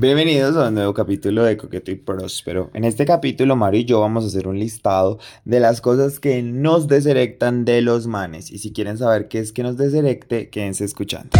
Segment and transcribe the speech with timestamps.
[0.00, 2.70] Bienvenidos a un nuevo capítulo de Coqueto y Próspero.
[2.72, 6.40] En este capítulo, Mario y yo vamos a hacer un listado de las cosas que
[6.40, 8.52] nos deserectan de los manes.
[8.52, 11.30] Y si quieren saber qué es que nos deserecte, quédense escuchando.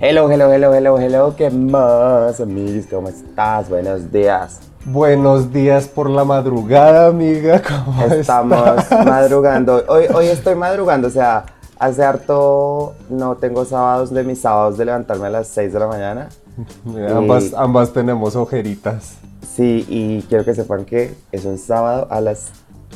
[0.00, 1.36] Hello, hello, hello, hello, hello.
[1.36, 2.86] ¿Qué más, amigos?
[2.90, 3.68] ¿Cómo estás?
[3.68, 4.62] Buenos días.
[4.84, 7.62] Buenos días por la madrugada, amiga.
[7.62, 9.06] ¿Cómo Estamos estás?
[9.06, 9.84] madrugando.
[9.88, 11.44] Hoy, hoy estoy madrugando, o sea,
[11.78, 15.86] hace harto no tengo sábados de mis sábados de levantarme a las 6 de la
[15.86, 16.28] mañana.
[17.14, 19.14] Ambas, ambas tenemos ojeritas.
[19.54, 22.48] Sí, y quiero que sepan que es un sábado a las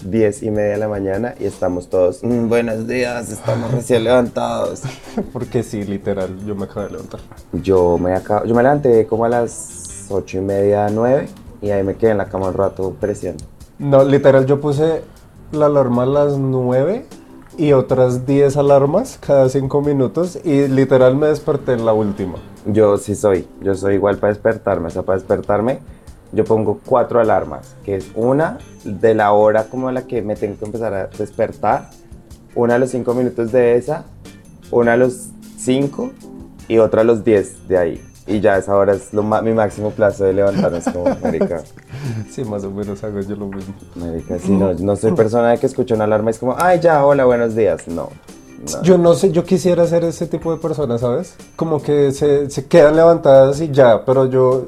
[0.05, 4.83] 10 y media de la mañana y estamos todos, "Mm, buenos días, estamos recién levantados.
[5.33, 7.21] Porque sí, literal, yo me acabo de levantar.
[7.53, 11.29] Yo me, acabo, yo me levanté como a las 8 y media, 9
[11.61, 13.45] y ahí me quedé en la cama un rato presiando.
[13.79, 15.03] No, literal, yo puse
[15.53, 17.07] la alarma a las 9
[17.57, 22.39] y otras 10 alarmas cada 5 minutos y literal me desperté en la última.
[22.67, 25.81] Yo sí soy, yo soy igual para despertarme, o sea, para despertarme
[26.33, 30.59] yo pongo cuatro alarmas, que es una de la hora como la que me tengo
[30.59, 31.91] que empezar a despertar,
[32.55, 34.05] una a los cinco minutos de esa,
[34.71, 36.13] una a los cinco
[36.69, 38.10] y otra a los 10 de ahí.
[38.27, 41.63] Y ya esa hora es lo mi máximo plazo de levantarme, es como, marica,
[42.31, 43.75] Sí, más o menos hago yo lo mismo.
[43.97, 47.05] marica, si no, no soy persona que escucha una alarma y es como, ay ya,
[47.05, 48.11] hola, buenos días, no.
[48.73, 48.83] no.
[48.83, 51.35] Yo no sé, yo quisiera ser ese tipo de persona, ¿sabes?
[51.57, 54.67] Como que se, se quedan levantadas y ya, pero yo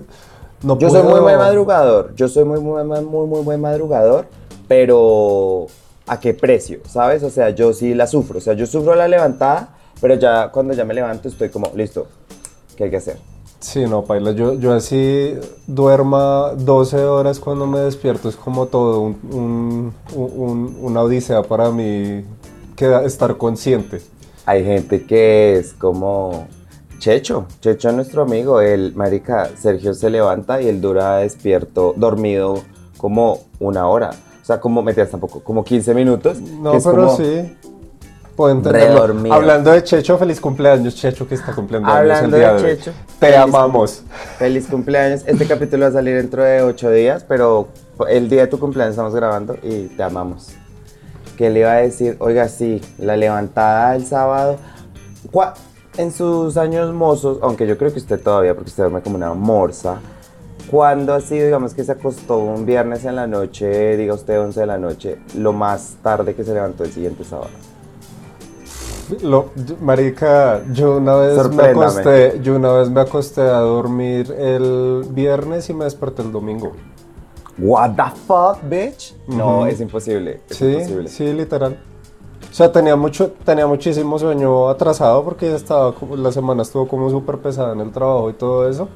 [0.63, 4.27] no Yo soy muy buen madrugador, yo soy muy, muy, muy, muy buen madrugador,
[4.67, 5.67] pero
[6.07, 6.81] ¿a qué precio?
[6.89, 7.23] ¿Sabes?
[7.23, 10.75] O sea, yo sí la sufro, o sea, yo sufro la levantada, pero ya cuando
[10.75, 12.07] ya me levanto estoy como, listo,
[12.77, 13.32] ¿qué hay que hacer?
[13.63, 15.35] Sí, no, Paila, yo, yo así
[15.69, 21.71] duerma 12 horas cuando me despierto, es como todo un, un- un- una odisea para
[21.71, 22.25] mí
[22.75, 24.03] queda, estar consciente.
[24.47, 26.49] Hay gente que es como
[26.99, 32.61] Checho, Checho es nuestro amigo, el marica, Sergio se levanta y él dura despierto, dormido
[32.97, 34.11] como una hora,
[34.43, 36.41] o sea, como, metías tampoco, como 15 minutos.
[36.41, 37.57] No, que pero como- sí,
[38.37, 38.95] puedo entenderlo.
[38.95, 39.35] redormido.
[39.35, 42.71] Hablando de Checho, feliz cumpleaños, Checho, que está cumpliendo años Hablando el día de de
[42.71, 42.77] hoy.
[42.77, 44.03] Checho, Te feliz amamos.
[44.39, 45.23] Feliz cumpleaños.
[45.27, 47.69] Este capítulo va a salir dentro de ocho días, pero
[48.09, 50.51] el día de tu cumpleaños estamos grabando y te amamos.
[51.37, 52.17] ¿Qué le iba a decir?
[52.21, 54.59] Oiga, sí, la levantada el sábado.
[55.99, 59.35] En sus años mozos, aunque yo creo que usted todavía, porque usted duerme como una
[59.35, 60.01] morsa,
[60.71, 64.61] ¿cuándo ha sido, digamos, que se acostó un viernes en la noche, diga usted 11
[64.61, 67.51] de la noche, lo más tarde que se levantó el siguiente sábado?
[69.23, 69.51] Lo-
[69.81, 75.69] marica, yo una vez me acosté, yo una vez me acosté a dormir el viernes
[75.71, 76.73] y me desperté el domingo.
[77.59, 79.15] What the fuck, bitch?
[79.29, 80.41] No, es imposible.
[80.49, 81.09] Es Sí, imposible.
[81.09, 81.79] sí, literal.
[82.51, 87.09] O sea, tenía mucho, tenía muchísimo sueño atrasado porque estaba, como- la semana estuvo como
[87.11, 88.89] súper pesada en el trabajo y todo eso.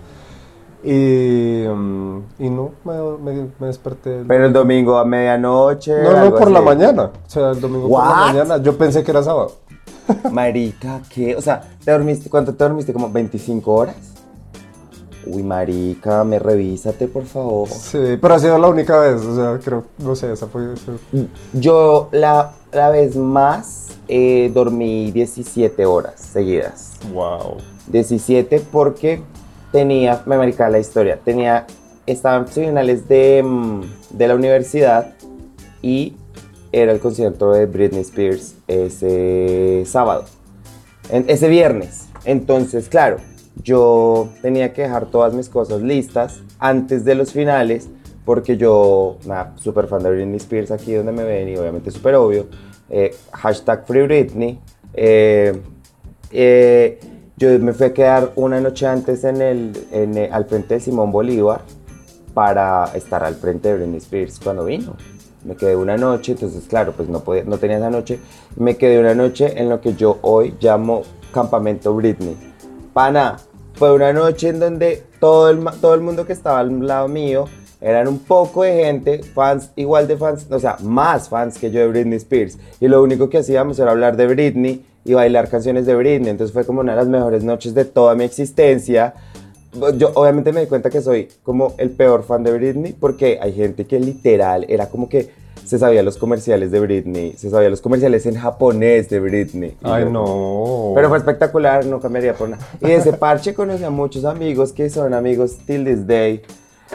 [0.84, 4.21] Y, mm, y no, me, me- me desperté.
[4.21, 5.93] el- Pero el domingo a medianoche.
[6.03, 7.10] no, no, por la mañana.
[7.27, 8.56] O sea, el domingo por la mañana.
[8.59, 9.53] Yo pensé que era sábado.
[10.31, 11.34] Marica, ¿qué?
[11.37, 12.28] O sea, ¿te dormiste?
[12.31, 12.93] ¿Cuánto te dormiste?
[12.93, 13.97] ¿Como 25 horas?
[15.27, 17.69] Uy, marica, me revísate, por favor.
[17.69, 19.22] Sí, pero ha sido la única vez.
[19.22, 20.72] O sea, creo, no sé, esa fue.
[20.75, 20.93] esa-
[21.53, 26.93] Yo la, la vez más eh, dormí 17 horas seguidas.
[27.12, 27.56] Wow.
[27.89, 29.21] 17 porque
[29.72, 31.66] tenía, me marica la historia, tenía,
[32.06, 33.81] estaba en finales de, mm,
[34.11, 35.15] de la universidad
[35.83, 36.15] y
[36.83, 40.25] era el concierto de Britney Spears ese sábado,
[41.11, 42.09] en- ese viernes.
[42.25, 43.17] Entonces, claro,
[43.63, 47.89] yo tenía que dejar todas mis cosas listas antes de los finales
[48.25, 52.15] porque yo, nada, súper fan de Britney Spears aquí donde me ven y obviamente súper
[52.17, 52.47] obvio.
[52.91, 54.61] eh, hashtag Free Britney.
[54.95, 55.61] eh,
[56.31, 57.01] eh,
[57.37, 60.81] yo me fui a quedar una noche antes en el, en el- al frente de
[60.81, 61.63] Simón Bolívar
[62.35, 64.95] para estar al frente de Britney Spears cuando vino.
[65.47, 68.19] Me quedé una noche, entonces claro, pues no, podía, no tenía esa noche.
[68.57, 71.03] Me quedé una noche en lo que yo hoy llamo
[71.33, 72.37] Campamento Britney.
[72.93, 73.37] Pana,
[73.75, 77.45] fue una noche en donde todo el, todo el mundo que estaba al lado mío
[77.81, 81.78] eran un poco de gente, fans, igual de fans, o sea, más fans que yo
[81.78, 82.59] de Britney Spears.
[82.81, 86.31] Y lo único que hacíamos era hablar de Britney y bailar canciones de Britney.
[86.31, 89.15] Entonces fue como una de las mejores noches de toda mi existencia.
[89.98, 93.53] Yo obviamente me di cuenta que soy como el peor fan de Britney porque hay
[93.53, 95.30] gente que literal era como que
[95.65, 99.77] se sabía los comerciales de Britney, se sabía los comerciales en japonés de Britney.
[99.83, 100.92] Ay, yo- no.
[100.95, 102.65] pero fue espectacular, no cambiaría por nada.
[102.80, 106.42] Y de ese parche conocí a muchos amigos que son amigos till this day.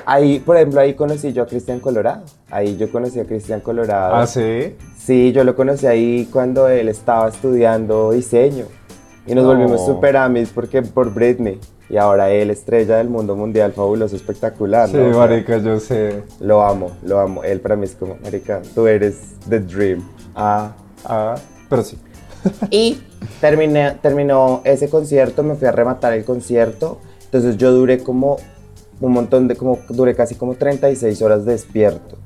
[0.05, 2.23] Ahí, por ejemplo, ahí conocí yo a Cristian Colorado.
[2.49, 4.15] Ahí yo conocí a Cristian Colorado.
[4.15, 4.73] Ah, sí.
[4.97, 8.65] Sí, yo lo conocí ahí cuando él estaba estudiando diseño.
[9.27, 9.49] Y nos No.
[9.49, 11.59] volvimos super amis porque por Britney.
[11.91, 14.87] Y ahora él, estrella del mundo mundial, fabuloso, espectacular.
[14.87, 16.23] Sí, marica, yo sé.
[16.39, 17.43] Lo amo, lo amo.
[17.43, 20.01] Él para mí es como, marica, tú eres the dream.
[20.33, 20.71] Ah.
[21.03, 21.35] Ah,
[21.69, 21.97] pero sí.
[22.69, 23.01] Y
[23.41, 26.99] terminé, terminó ese concierto, me fui a rematar el concierto.
[27.25, 28.37] Entonces yo duré como
[29.01, 32.17] un montón de, como duré casi como 36 horas despierto.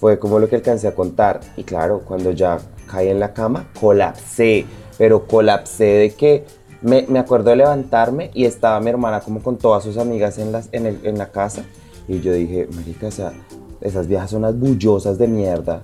[0.00, 1.40] Fue como lo que alcancé a contar.
[1.58, 2.58] Y claro, cuando ya
[2.90, 4.64] caí en la cama, colapsé.
[4.96, 6.44] Pero colapsé de que
[6.82, 10.52] me, me acuerdo de levantarme y estaba mi hermana como con todas sus amigas en,
[10.52, 11.62] las, en, el- en la casa.
[12.08, 13.32] Y yo dije, marica, o sea,
[13.80, 15.80] esas viejas son unas bullosas de mierda.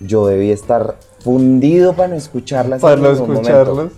[0.00, 2.80] Yo debí estar fundido para no escucharlas.
[2.82, 3.92] Para en no escucharlos.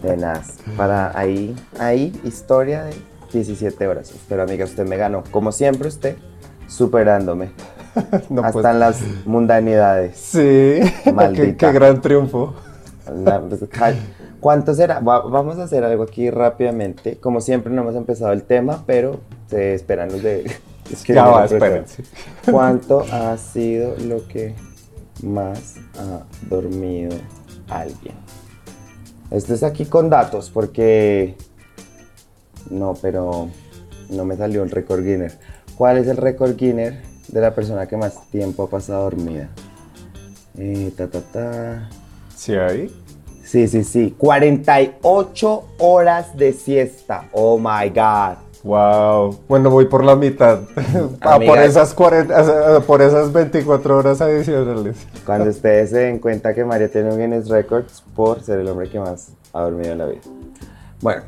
[0.00, 0.58] Tenaz.
[0.76, 2.94] Para ahí, ahí, historia de
[3.32, 4.12] 17 horas.
[4.28, 5.22] Pero amiga, usted me ganó.
[5.30, 6.16] Como siempre usted,
[6.68, 7.50] superándome.
[8.30, 10.16] No, hasta pues, en las mundanidades.
[10.16, 10.80] Sí,
[11.12, 11.56] Maldita.
[11.66, 12.54] qué gran triunfo.
[13.22, 13.42] La-
[14.42, 14.98] ¿Cuánto será?
[14.98, 17.16] Va- vamos a hacer algo aquí rápidamente.
[17.18, 20.50] Como siempre no hemos empezado el tema, pero se esperan los de...
[20.92, 22.02] es que Ya va, espérense.
[22.50, 24.56] ¿Cuánto ha sido lo que
[25.22, 27.16] más ha dormido
[27.68, 28.16] alguien?
[29.30, 31.36] Esto es aquí con datos porque...
[32.68, 33.48] No, pero
[34.10, 35.38] no me salió el récord Guinness.
[35.76, 36.94] ¿Cuál es el récord Guinness
[37.28, 39.50] de la persona que más tiempo ha pasado dormida?
[40.58, 41.90] Eh, ta, ta, ta.
[42.34, 42.92] Sí, ahí.
[43.52, 44.14] Sí, sí, sí.
[44.16, 47.28] 48 horas de siesta.
[47.32, 48.38] Oh my God.
[48.64, 49.40] Wow.
[49.46, 50.60] Bueno, voy por la mitad.
[51.20, 54.96] Ah, por, esas 40, ah, por esas 24 horas adicionales.
[55.26, 58.88] Cuando ustedes se den cuenta que María tiene un Guinness Records por ser el hombre
[58.88, 60.22] que más ha dormido en la vida.
[61.02, 61.22] Bueno,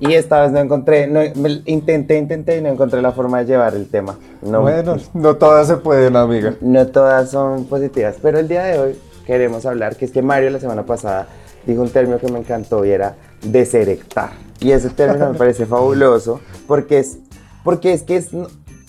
[0.00, 1.20] y esta vez no encontré, no,
[1.66, 4.16] intenté, intenté y no encontré la forma de llevar el tema.
[4.40, 6.54] No, Bueno, no todas se pueden, amiga.
[6.62, 10.48] no todas son positivas, pero el día de hoy queremos hablar, que es que Mario
[10.48, 11.28] la semana pasada
[11.66, 14.30] dijo un término que me encantó y era deserectar.
[14.60, 17.18] Y ese término me parece fabuloso porque es,
[17.64, 18.28] porque es que es,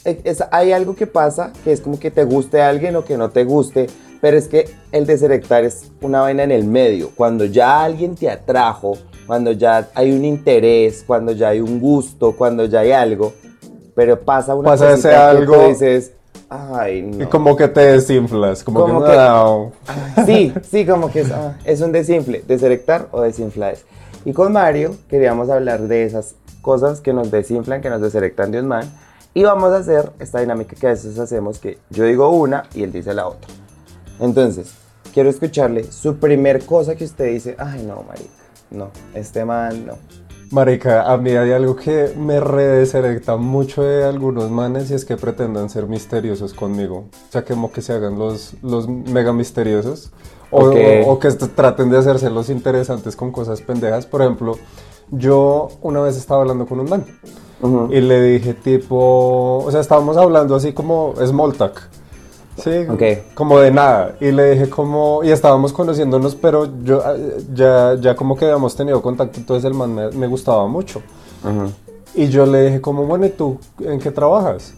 [0.05, 3.17] es- hay algo que pasa que es como que te guste a alguien o que
[3.17, 3.87] no te guste,
[4.21, 7.09] pero es que el deserectar es una vaina en el medio.
[7.15, 8.97] Cuando ya alguien te atrajo,
[9.27, 13.33] cuando ya hay un interés, cuando ya hay un gusto, cuando ya hay algo,
[13.95, 16.11] pero pasa una Pasa ese cosita que tú algo- dices,
[16.53, 17.23] ay, no.
[17.23, 18.63] Y como que te desinflas.
[18.63, 19.71] Como, Como que, que- no.
[20.25, 23.75] Sí, sí, como que es, ah, es un desinfle, deserectar o desinflar.
[24.25, 28.59] Y con Mario queríamos hablar de esas cosas que nos desinflan, que nos deserectan de
[28.59, 28.89] un man.
[29.33, 32.83] Y vamos a hacer esta dinámica que a veces hacemos, que yo digo una y
[32.83, 33.49] él dice la otra.
[34.19, 34.71] Entonces,
[35.13, 38.29] quiero escucharle su primer cosa que usted dice, ay no, marica,
[38.69, 39.97] no, este man no.
[40.53, 45.17] Marica, a mí hay algo que me redeserecta mucho de algunos manes y es que
[45.17, 47.05] pretendan ser misteriosos conmigo.
[47.27, 50.11] O sea, como que se hagan los, los mega misteriosos.
[50.51, 50.75] O, Ok.
[51.07, 54.05] o- o que traten de hacerse los interesantes con cosas pendejas.
[54.05, 54.59] Por ejemplo,
[55.09, 57.05] yo una vez estaba hablando con un man
[57.91, 61.81] y le dije tipo, o sea, estábamos hablando así como small talk.
[62.57, 63.33] Sí, Ok.
[63.33, 64.15] como de nada.
[64.21, 68.75] Y le dije como, y estábamos conociéndonos, pero yo eh, ya, ya como que habíamos
[68.75, 71.01] tenido contacto, entonces el man me, me gustaba mucho.
[72.15, 74.73] Y yo le dije como, bueno, ¿y tú en qué trabajas?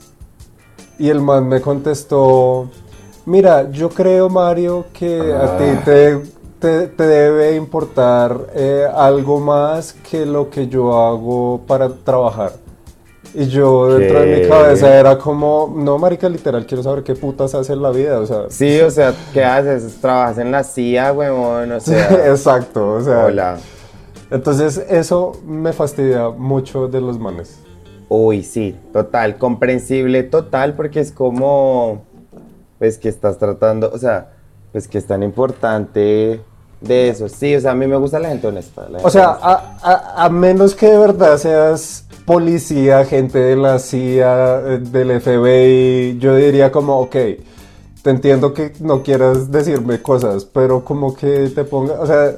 [0.97, 2.69] Y el man me contestó,
[3.25, 6.21] mira, yo creo, Mario, que a ti te,
[6.59, 12.53] te, te debe importar eh, algo más que lo que yo hago para trabajar.
[13.37, 17.53] Y yo dentro de mi cabeza era como, no, marica, literal, quiero saber qué putas
[17.53, 18.43] hace en la vida, o sea...
[18.49, 19.99] Sí, o sea, ¿qué haces?
[19.99, 21.71] ¿Trabajas en la CIA, huevón?
[21.73, 23.25] O sea, Exacto, o sea...
[23.25, 23.57] hola.
[24.31, 27.59] Entonces eso me fastidia mucho de los manes.
[28.07, 32.03] Uy, sí, total, comprensible, total, porque es como,
[32.79, 34.31] pues que estás tratando, o sea,
[34.71, 36.39] pues que es tan importante
[36.81, 37.27] de eso.
[37.29, 38.87] Sí, o sea, a mí me gusta la gente honesta.
[38.89, 39.47] la O sea, honesta.
[39.81, 45.21] a, a- a menos que de verdad seas policía, gente de la CIA, eh, del
[45.21, 47.15] FBI, yo diría como, ok,
[48.01, 52.35] te entiendo que no quieras decirme cosas, pero como que te ponga, o sea,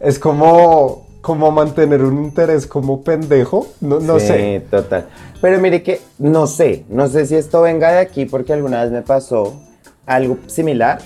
[0.00, 4.62] es como, como mantener un interés como pendejo, no, no Sí, sé.
[4.70, 5.06] total.
[5.40, 8.92] Pero mire que no sé, no sé si esto venga de aquí porque alguna vez
[8.92, 9.54] me pasó
[10.06, 11.00] algo similar,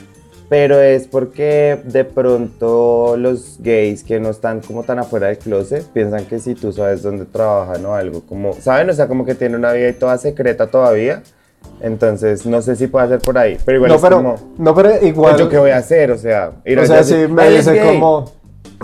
[0.48, 5.84] pero es porque de pronto los gays que no están como tan afuera del closet
[5.92, 8.88] piensan que si tú sabes dónde trabajan o algo, como, ¿saben?
[8.90, 11.22] O sea, como que tiene una vida y toda secreta todavía.
[11.80, 14.74] Entonces, no sé si puede ser por ahí, pero igual No, es pero, como, no,
[14.74, 15.36] pero igual.
[15.36, 16.10] ¿yo qué voy a hacer?
[16.12, 17.94] O sea, ir O sea, si me "Ay, es dice gay".
[17.94, 18.30] como,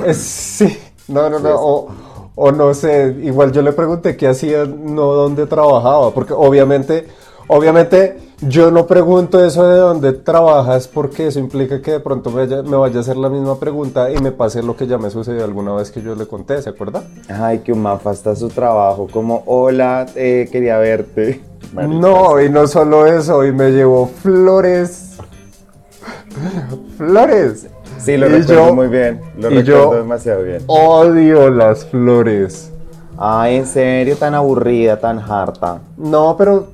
[0.05, 0.77] es- sí,
[1.09, 1.87] no, no, no,
[2.35, 7.07] o no sé, igual yo le pregunté qué hacía, no dónde trabajaba, porque obviamente,
[7.55, 12.47] Obviamente, yo no pregunto eso de dónde trabajas porque eso implica que de pronto me
[12.47, 15.11] vaya, me vaya a hacer la misma pregunta y me pase lo que ya me
[15.11, 17.03] sucedió alguna vez que yo le conté, ¿se acuerda?
[17.29, 21.43] Ay, que un mafa está su trabajo, como, hola, eh, quería verte.
[21.75, 25.17] No, y no solo eso, y me llevó flores.
[26.97, 27.67] Flores.
[27.99, 30.63] Sí, lo Y recuerdo yo- muy bien, lo y recuerdo yo- demasiado bien.
[30.67, 32.71] Odio las flores.
[33.17, 35.79] Ay, en serio, tan aburrida, tan harta.
[35.97, 36.67] No, pero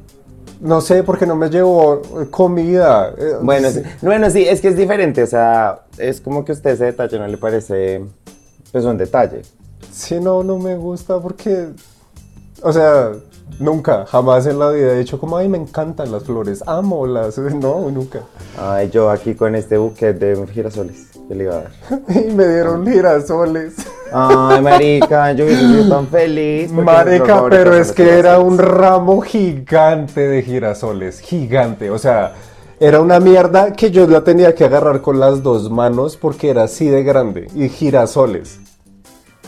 [0.60, 3.12] no sé por qué no me llevó eh, comida.
[3.16, 3.82] Eh, Bueno, sí.
[4.02, 7.18] bueno, sí, es que es diferente, o sea, es como que a usted ese detalle
[7.18, 8.04] no le parece,
[8.72, 9.42] pues un detalle.
[9.92, 11.68] Sí, no, no me gusta porque,
[12.62, 13.12] o sea,
[13.58, 17.38] nunca, jamás en la vida he dicho como, ay, me encantan las flores, amo las,
[17.38, 18.22] no, nunca.
[18.58, 21.70] Ay, yo aquí con este buquet de girasoles que le iba a dar.
[22.08, 23.74] Y me dieron girasoles.
[24.12, 26.72] Ay, marica, yo hubiese sido tan feliz.
[26.72, 32.32] Marica, pero es que era un ramo gigante de girasoles, gigante, o sea,
[32.80, 36.62] era una mierda que yo la tenía que agarrar con las dos manos porque era
[36.64, 38.60] así de grande, y girasoles.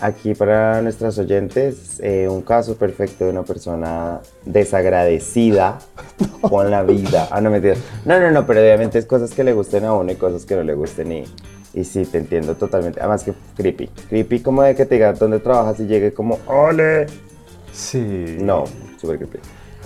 [0.02, 5.78] Aquí para nuestras oyentes, eh, un caso perfecto de una persona desagradecida
[6.40, 7.28] con la vida.
[7.30, 7.76] Ah, no, mentira.
[8.06, 10.56] No, no, no, pero obviamente es cosas que le gusten a uno y cosas que
[10.56, 11.25] no le gusten y,
[11.73, 13.00] y sí, te entiendo totalmente.
[13.00, 13.89] Además que creepy.
[14.09, 17.07] Creepy como de que te diga dónde trabajas y llegue como, ¡ole!
[17.73, 18.39] Sí.
[18.41, 18.65] No,
[19.00, 19.39] súper creepy.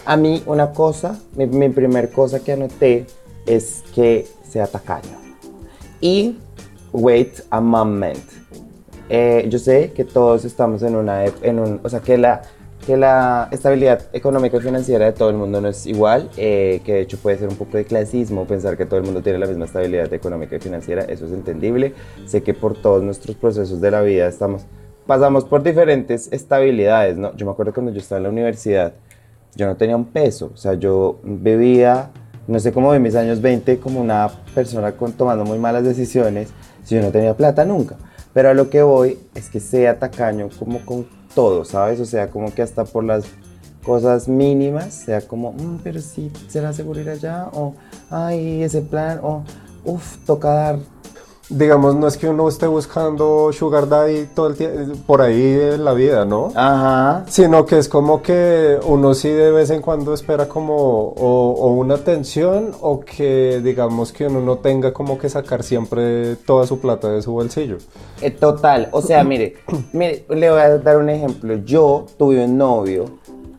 [0.06, 3.06] A mí una cosa, mi, mi primer cosa que anoté
[3.46, 5.18] es que sea tacaño.
[6.00, 6.38] Y,
[6.92, 8.24] wait a moment.
[9.08, 12.42] Eh, yo sé que todos estamos en una, en un, o sea, que la,
[12.84, 16.94] que la estabilidad económica y financiera de todo el mundo no es igual, eh, que
[16.94, 19.46] de hecho puede ser un poco de clasismo pensar que todo el mundo tiene la
[19.46, 21.94] misma estabilidad económica y financiera, eso es entendible.
[22.26, 24.66] Sé que por todos nuestros procesos de la vida estamos,
[25.06, 27.34] pasamos por diferentes estabilidades, ¿no?
[27.36, 28.92] Yo me acuerdo cuando yo estaba en la universidad,
[29.56, 32.10] yo no tenía un peso, o sea, yo vivía,
[32.46, 36.50] no sé cómo de mis años 20, como una persona con, tomando muy malas decisiones,
[36.82, 37.96] si yo no tenía plata nunca.
[38.34, 42.00] Pero a lo que voy es que sea tacaño como con todo, ¿sabes?
[42.00, 43.24] O sea, como que hasta por las
[43.84, 47.48] cosas mínimas, sea como, "Mm, pero sí, ¿será seguro ir allá?
[47.52, 47.74] O,
[48.10, 49.42] ay, ese plan, o,
[49.84, 50.78] uff, toca dar.
[51.56, 55.84] Digamos, no es que uno esté buscando Sugar Daddy todo el tiempo, por ahí en
[55.84, 56.50] la vida, ¿no?
[56.54, 57.24] Ajá.
[57.28, 61.72] Sino que es como que uno sí de vez en cuando espera como o, o
[61.74, 66.80] una atención o que digamos que uno no tenga como que sacar siempre toda su
[66.80, 67.78] plata de su bolsillo.
[68.20, 69.54] Eh, total, o sea, mire,
[69.92, 71.54] mire, le voy a dar un ejemplo.
[71.64, 73.04] Yo tuve un novio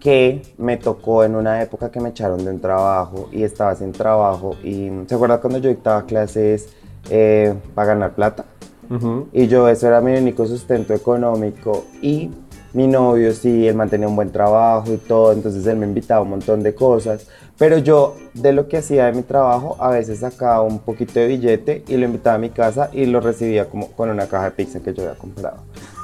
[0.06, 3.92] que me tocó en una época que me echaron de un trabajo y estaba sin
[3.92, 6.70] trabajo y ¿se acuerda cuando yo dictaba clases
[7.10, 8.46] eh, para ganar plata?
[8.90, 9.28] Ujú.
[9.34, 11.86] Y yo, eso era mi único sustento económico.
[12.02, 12.30] Y
[12.74, 16.24] mi novio, sí, él mantenía un buen trabajo y todo, entonces él me invitaba a
[16.24, 17.28] un montón de cosas.
[17.58, 21.28] Pero yo, de lo que hacía de mi trabajo, a veces sacaba un poquito de
[21.28, 24.52] billete y lo invitaba a mi casa y lo recibía como con una caja de
[24.52, 25.58] pizza que yo había comprado.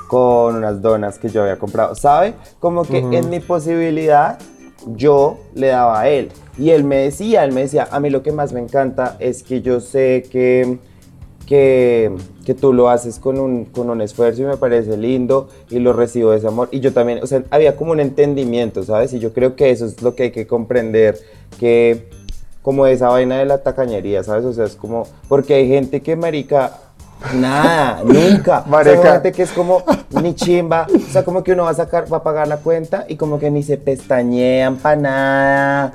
[0.08, 1.93] Con unas donas que yo había comprado.
[1.96, 2.36] ¿Sabe?
[2.60, 4.39] Como que en mi posibilidad,
[4.96, 6.31] yo le daba a él.
[6.58, 9.43] Y él me decía, él me decía, a mí lo que más me encanta es
[9.43, 10.79] que yo sé que
[11.51, 12.10] que,
[12.46, 15.91] que tú lo haces con un, con un esfuerzo y me parece lindo y lo
[15.91, 16.70] recibo de ese amor.
[16.72, 19.12] Y yo también, o sea, había como un entendimiento, ¿sabes?
[19.12, 21.20] Y yo creo que eso es lo que hay que comprender,
[21.60, 22.08] que
[22.62, 24.46] como esa vaina de la tacañería, ¿sabes?
[24.46, 26.77] O sea, es como, porque hay gente que, marica,
[27.36, 28.63] nada, nunca.
[28.65, 28.98] Marica.
[28.98, 29.84] O sea, gente que es como
[30.22, 33.03] ni chimba, o sea, como que uno va a sacar, va a pagar la cuenta
[33.10, 35.93] y como que ni se pestañean para nada.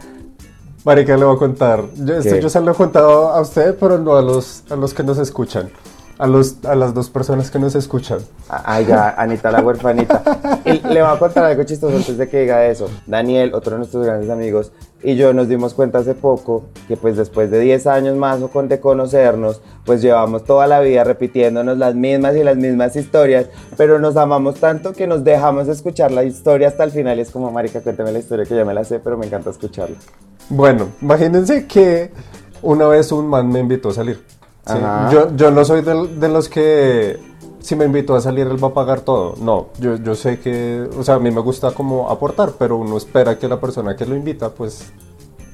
[0.87, 1.83] Marica, le voy a contar.
[1.97, 2.41] Yo, esto ¿Qué?
[2.41, 5.19] yo se lo he contado a usted, pero no a los, a los que nos
[5.19, 5.69] escuchan.
[6.19, 8.19] A, los, a las dos personas que nos escuchan.
[8.49, 10.23] Ay, ya, Anita la huerfanita.
[10.65, 12.89] Y le voy a contar algo chistoso antes de que diga eso.
[13.07, 17.17] Daniel, otro de nuestros grandes amigos, y yo nos dimos cuenta hace poco que pues
[17.17, 21.79] después de 10 años más o con de conocernos, pues llevamos toda la vida repitiéndonos
[21.79, 23.47] las mismas y las mismas historias,
[23.77, 27.21] pero nos amamos tanto que nos dejamos de escuchar la historia hasta el final y
[27.21, 29.97] es como, marica, cuéntame la historia que ya me la sé, pero me encanta escucharla.
[30.49, 32.11] Bueno, imagínense que
[32.63, 34.36] una vez un man me invitó a salir.
[35.13, 37.21] Yo, yo no soy del- de, los que
[37.61, 39.35] si me invitó a salir él va a pagar todo.
[39.41, 42.97] No, yo, yo sé que, o sea, a mí me gusta como aportar, pero uno
[42.97, 44.93] espera que la persona que lo invita, pues,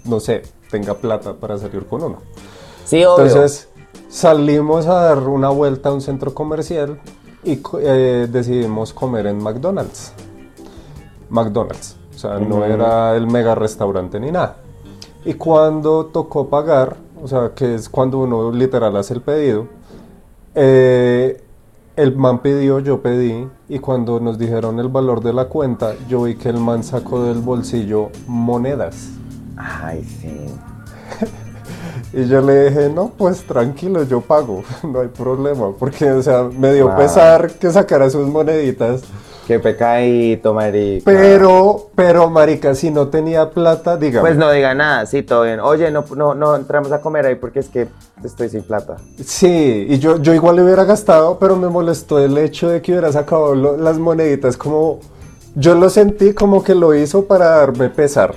[0.04, 2.16] no sé, tenga plata para salir con uno.
[2.84, 3.26] Sí, obvio.
[3.26, 3.68] Entonces
[4.08, 6.98] salimos a dar una vuelta a un centro comercial
[7.44, 10.12] y eh, decidimos comer en McDonald's.
[11.30, 11.96] McDonald's.
[12.14, 14.56] O sea, no era el mega restaurante ni nada.
[15.24, 19.68] Y cuando tocó pagar, o sea, que es cuando uno literal hace el pedido,
[20.54, 21.42] eh,
[21.94, 26.22] el man pidió, yo pedí, y cuando nos dijeron el valor de la cuenta, yo
[26.22, 29.10] vi que el man sacó del bolsillo monedas.
[29.56, 30.46] Ay, sí.
[32.14, 35.72] Y yo le dije, no, pues tranquilo, yo pago, no hay problema.
[35.78, 39.02] Porque, o sea, me dio pesar que sacara sus moneditas.
[39.46, 41.04] Qué pecadito, marica.
[41.04, 44.20] Pero, pero, marica, si no tenía plata, dígame.
[44.28, 45.58] Pues no diga nada, sí, todo bien.
[45.60, 47.88] Oye, no, no, no entramos a comer ahí porque es que
[48.24, 48.96] estoy sin plata.
[49.24, 52.92] Sí, y yo, yo igual le hubiera gastado, pero me molestó el hecho de que
[52.92, 55.00] hubiera sacado lo- las moneditas como...
[55.54, 58.34] Yo lo sentí como que lo hizo para darme pesar.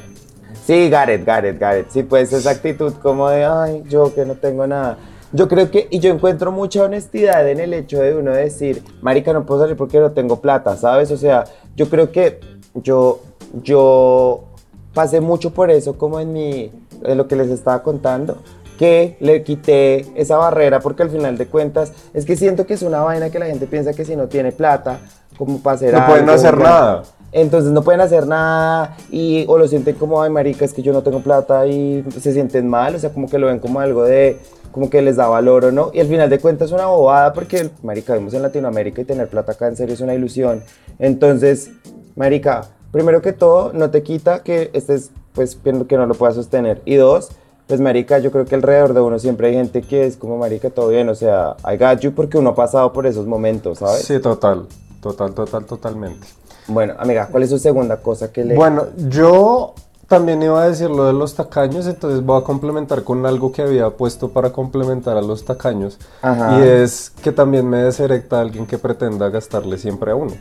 [0.65, 1.89] Sí, Gareth, Gareth, Gareth.
[1.91, 4.97] Sí, pues esa actitud como de, ay, yo que no tengo nada.
[5.36, 9.34] Yo creo que, y yo encuentro mucha honestidad en el hecho de uno decir, marica,
[9.34, 11.12] no puedo salir porque no tengo plata, ¿sabes?
[11.12, 11.44] O sea,
[11.75, 12.39] yo creo que
[12.75, 13.20] yo,
[13.62, 14.46] yo
[14.94, 16.72] pasé mucho por eso como en mi,
[17.04, 18.38] en lo que les estaba contando,
[18.80, 22.82] que le quité esa barrera porque al final de cuentas es que siento que es
[22.82, 25.00] una vaina que la gente piensa que si no tiene plata,
[25.38, 27.04] como para hacer No pueden hacer nada.
[27.34, 30.94] entonces no pueden hacer nada y o lo sienten como, ay marica, es que yo
[30.94, 34.04] no tengo plata y se sienten mal, o sea, como que lo ven como algo
[34.04, 34.39] de,
[34.75, 35.89] como que les da valor o no.
[35.94, 39.29] Y al final de cuentas es una bobada porque, marica, vivimos en Latinoamérica y tener
[39.29, 40.63] plata acá en serio es una ilusión.
[41.00, 41.72] Entonces,
[42.17, 46.82] marica, primero que todo, no te quita que estés, pues, que no lo puedas sostener.
[46.84, 47.29] Y dos,
[47.67, 50.70] pues, marica, yo creo que alrededor de uno siempre hay gente que es como, marica,
[50.70, 54.01] todo bien, o sea, I got you porque uno ha pasado por esos momentos, ¿sabes?
[54.01, 54.67] Sí, total,
[55.01, 56.27] total, total, totalmente.
[56.67, 58.55] Bueno, amiga, ¿cuál es su segunda cosa que le...
[58.55, 59.74] Bueno, yo
[60.07, 63.62] también iba a decir lo de los tacaños, entonces voy a complementar con algo que
[63.62, 65.97] había puesto para complementar a los tacaños.
[66.21, 66.59] Ajá.
[66.59, 70.33] Y es que también me deserecta alguien que pretenda gastarle siempre a uno.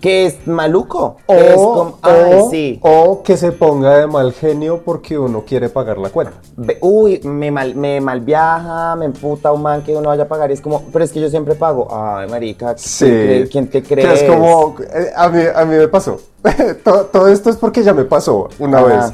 [0.00, 1.16] Que es maluco.
[1.26, 2.80] O, que es como, ay, o- sí.
[2.82, 6.34] o que se ponga de mal genio porque uno quiere pagar la cuenta.
[6.80, 10.50] Uy, me mal, me mal viaja, me emputa un man que uno vaya a pagar
[10.50, 11.88] y es como, pero es que yo siempre pago.
[11.90, 13.04] Ay, marica, ¿quién, Sí.
[13.06, 14.22] cree- quién te Que crees?
[14.22, 16.18] es como, eh, a, mí, a mí me pasó.
[16.84, 18.86] todo, todo esto es porque ya me pasó una Ajá.
[18.86, 19.12] vez.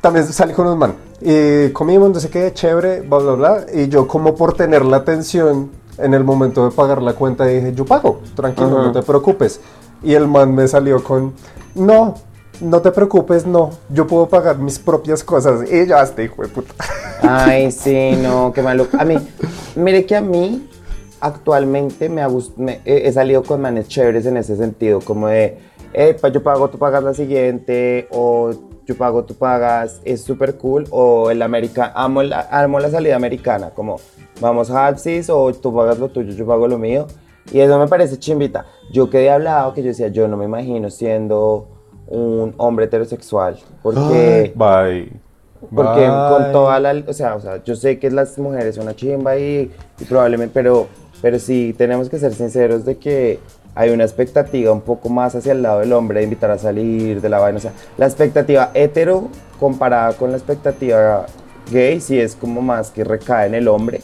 [0.00, 3.66] También salí con un man y comimos, no sé qué, chévere, bla, bla, bla.
[3.74, 5.70] Y yo como por tener la atención
[6.02, 8.86] en el momento de pagar la cuenta dije, yo pago, tranquilo, Ajá.
[8.88, 9.60] no te preocupes.
[10.02, 11.34] Y el man me salió con,
[11.74, 12.14] no,
[12.60, 15.70] no te preocupes, no, yo puedo pagar mis propias cosas.
[15.70, 16.74] Y ya este hijo de puta.
[17.22, 18.96] Ay, sí, no, qué maluco.
[18.98, 19.16] A mí,
[19.76, 20.68] mire que a mí
[21.20, 25.58] actualmente me, me- he, he salido con manes chéveres en ese sentido, como de,
[25.92, 28.52] "Epa, yo pago, tú pagas la siguiente, o
[28.86, 33.16] yo pago, tú pagas, es súper cool, o el americano, amo la, amo la salida
[33.16, 33.96] americana, como
[34.40, 37.06] vamos halfsies, o tú pagas lo tuyo, yo pago lo mío,
[37.52, 38.66] y eso me parece chimbita.
[38.92, 41.68] Yo quedé hablado que yo decía, yo no me imagino siendo
[42.06, 44.52] un hombre heterosexual, porque...
[44.54, 45.20] Bye.
[45.74, 46.52] Porque con Bye.
[46.52, 49.70] toda la, o sea, o sea, yo sé que las mujeres son una chimba y,
[49.98, 50.86] y probablemente, pero,
[51.20, 53.38] pero sí tenemos que ser sinceros de que
[53.74, 57.20] hay una expectativa un poco más hacia el lado del hombre de invitar a salir,
[57.20, 59.28] de la vaina, o sea, la expectativa hetero
[59.58, 61.26] comparada con la expectativa
[61.70, 64.00] gay sí es como más que recae en el hombre.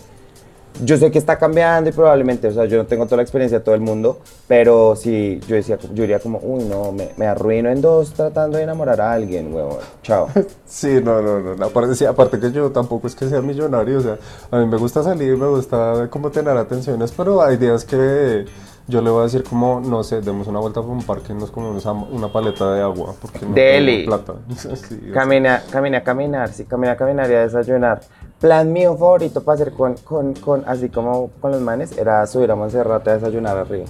[0.84, 3.60] Yo sé que está cambiando y probablemente, o sea, yo no tengo toda la experiencia
[3.60, 7.26] de todo el mundo, pero sí, yo decía, yo diría como, uy, no, me, me
[7.26, 10.28] arruino en dos tratando de enamorar a alguien, huevón, chao.
[10.66, 14.02] Sí, no, no, no, aparte, sí, aparte que yo tampoco es que sea millonario, o
[14.02, 14.18] sea,
[14.50, 18.44] a mí me gusta salir, me gusta como tener atenciones, pero hay días que
[18.88, 21.36] yo le voy a decir como, no sé, demos una vuelta por un parque y
[21.36, 24.04] nos comemos una paleta de agua, porque no Deli.
[24.06, 24.34] plata.
[24.56, 25.10] Sí.
[25.12, 28.00] Camina, camina a caminar, sí, camina a caminar y a desayunar.
[28.40, 32.50] Plan mío favorito para hacer con, con, con, así como con los manes, era subir
[32.50, 33.86] a Monserrate a desayunar arriba.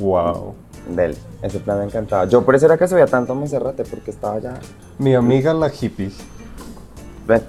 [0.00, 0.54] Wow.
[0.88, 2.24] Del, ese plan me encantaba.
[2.24, 4.54] Yo por eso era que subía tanto a Monserrate, porque estaba ya,
[4.98, 6.10] Mi amiga la hippie.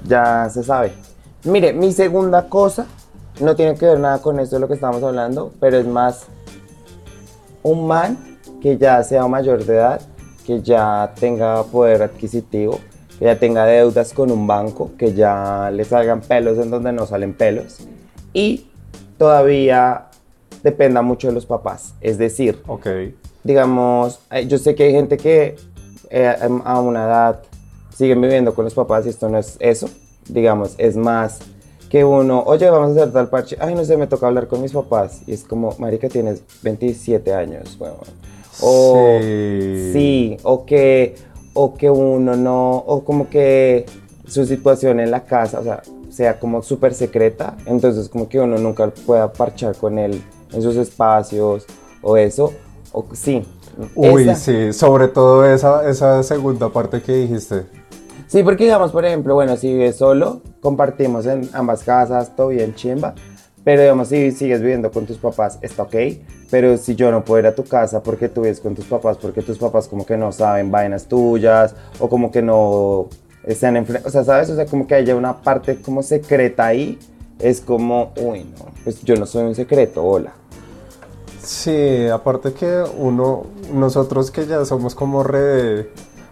[0.06, 0.92] Ya se sabe.
[1.46, 2.86] Mire, mi segunda cosa
[3.40, 6.26] no tiene que ver nada con esto de lo que estamos hablando, pero es más
[7.64, 8.18] un man
[8.62, 10.02] que ya sea mayor de edad,
[10.46, 12.80] que ya tenga poder adquisitivo,
[13.18, 17.06] que ya tenga deudas con un banco, que ya le salgan pelos en donde no
[17.06, 17.80] salen pelos
[18.34, 18.68] y
[19.18, 20.06] todavía
[20.64, 21.94] dependa mucho de los papás.
[22.02, 22.88] Es decir, Ok.
[23.44, 25.56] digamos, eh, yo sé que hay gente que
[26.10, 27.40] eh, em, a una edad
[27.96, 29.90] siguen viviendo con los papás y esto no es eso,
[30.28, 31.40] digamos, es más
[31.90, 34.62] que uno, oye, vamos a hacer tal parche, ay, no sé, me toca hablar con
[34.62, 38.00] mis papás y es como, marica, tienes 27 años, huevón.
[38.62, 39.90] O Sí.
[39.94, 41.16] sí, o que,
[41.54, 43.86] o que uno no, o como que
[44.28, 48.58] su situación en la casa, o sea, sea como súper secreta, entonces como que uno
[48.58, 50.22] nunca pueda parchar con él
[50.54, 51.66] en sus espacios
[52.02, 52.54] o eso,
[52.92, 53.44] o sí.
[53.96, 54.36] Uy, esa.
[54.36, 57.64] sí, sobre todo esa, esa segunda parte que dijiste.
[58.30, 62.76] Sí, porque digamos, por ejemplo, bueno, si vives solo, compartimos en ambas casas, todo bien
[62.76, 63.16] chimba,
[63.64, 65.96] Pero digamos, si sigues viviendo con tus papás, está ok.
[66.52, 69.18] Pero si yo no puedo ir a tu casa porque tú vives con tus papás,
[69.18, 73.08] porque tus papás como que no saben vainas tuyas, o como que no
[73.44, 73.88] están en...
[74.06, 74.52] O sea, ¿sabes?
[74.52, 77.00] O sea, como que haya una parte como secreta ahí.
[77.40, 80.34] Es como, uy, no, pues yo no soy un secreto, hola.
[81.42, 85.90] Sí, aparte que uno, nosotros que ya somos como re...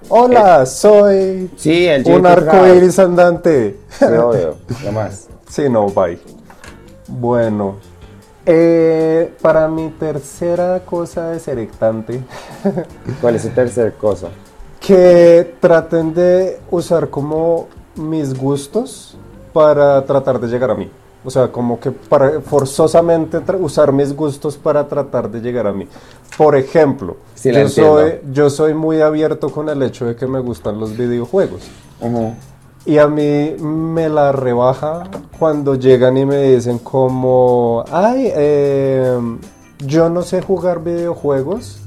[0.09, 3.77] Hola, soy Sí, el un arco iris andante.
[3.89, 4.55] Sí, obvio,
[4.93, 5.27] más.
[5.49, 6.19] Sí, no, bye.
[7.07, 7.75] Bueno,
[8.45, 12.21] eh, para mi tercera cosa deserectante,
[13.21, 14.27] ¿Cuál es su tercer cosa?
[14.79, 19.17] que traten de usar como mis gustos
[19.53, 20.89] para tratar de llegar a mí.
[21.27, 25.85] O sea, como que para forzosamente usar mis gustos para tratar de llegar a mí.
[26.37, 30.39] Por ejemplo, Sí, yo, soy, yo soy muy abierto con el hecho de que me
[30.39, 31.63] gustan los videojuegos.
[32.85, 35.03] Y a mí me la rebaja
[35.37, 39.19] cuando llegan y me dicen como, ay, eh,
[39.79, 41.79] yo no sé jugar videojuegos,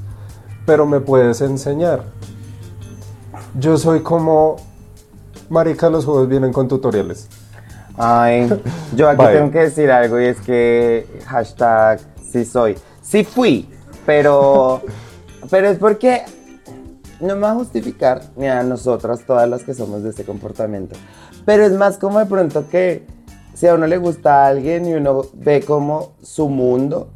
[0.67, 2.03] pero me puedes enseñar.
[3.59, 4.57] Yo soy como,
[5.49, 7.27] marica, los juegos vienen con tutoriales.
[8.03, 8.49] Ay,
[8.95, 9.33] yo aquí Bye.
[9.35, 11.99] tengo que decir algo y es que hashtag
[12.31, 12.75] sí soy.
[12.99, 13.69] Sí fui,
[14.07, 14.81] pero,
[15.51, 16.23] pero es porque
[17.19, 20.95] no me va a justificar ni a nosotras todas las que somos de este comportamiento.
[21.45, 23.05] Pero es más como de pronto que
[23.53, 27.09] si a uno le gusta a alguien y uno ve como su mundo,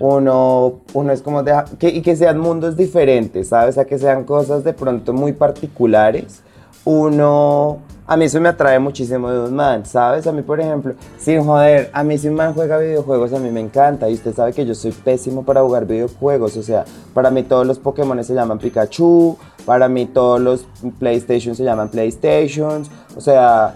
[0.00, 3.74] uno, uno es como deja, que, y que sean mundos diferentes, ¿sabes?
[3.74, 6.42] O sea, que sean cosas de pronto muy particulares.
[6.86, 10.24] Uno, a mí eso me atrae muchísimo de un man, ¿sabes?
[10.28, 13.50] A mí, por ejemplo, sin joder, a mí si un man juega videojuegos, a mí
[13.50, 14.08] me encanta.
[14.08, 16.56] Y usted sabe que yo soy pésimo para jugar videojuegos.
[16.56, 20.64] O sea, para mí todos los Pokémon se llaman Pikachu, para mí todos los
[21.00, 22.88] PlayStation se llaman PlayStations.
[23.16, 23.74] O sea,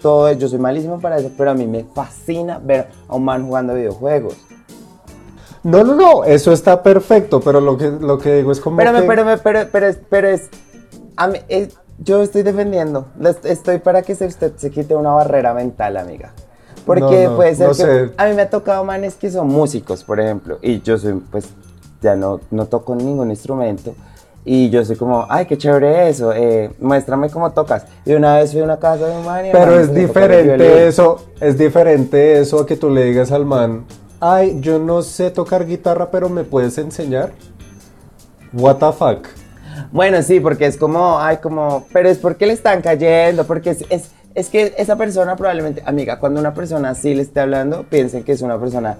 [0.00, 3.44] todo, yo soy malísimo para eso, pero a mí me fascina ver a un man
[3.44, 4.36] jugando videojuegos.
[5.64, 8.92] No, no, no, eso está perfecto, pero lo que, lo que digo es como Pero,
[8.92, 9.02] que...
[9.02, 10.48] pero, pero, pero, es, pero es,
[11.16, 13.06] a mí- es- yo estoy defendiendo,
[13.44, 16.32] estoy para que se, usted se quite una barrera mental, amiga.
[16.84, 18.10] Porque No, no, puede ser no que, sé.
[18.16, 21.48] a mí me ha tocado manes que son músicos, por ejemplo, y yo soy, pues,
[22.00, 23.94] ya no, no toco ningún instrumento,
[24.44, 27.84] y yo soy como, ay, qué chévere eso, eh, muéstrame cómo tocas.
[28.04, 31.24] Y una vez fui a una casa de un man y Pero es diferente eso,
[31.40, 33.84] es diferente eso a que tú le digas al man,
[34.18, 37.32] ay, yo no sé tocar guitarra, pero me puedes enseñar.
[38.52, 39.28] What the fuck.
[39.90, 43.84] Bueno, sí, porque es como, ay, como, pero es porque le están cayendo, porque es,
[43.90, 48.24] es, es que esa persona probablemente, amiga, cuando una persona así le esté hablando, piensen
[48.24, 48.96] que es una persona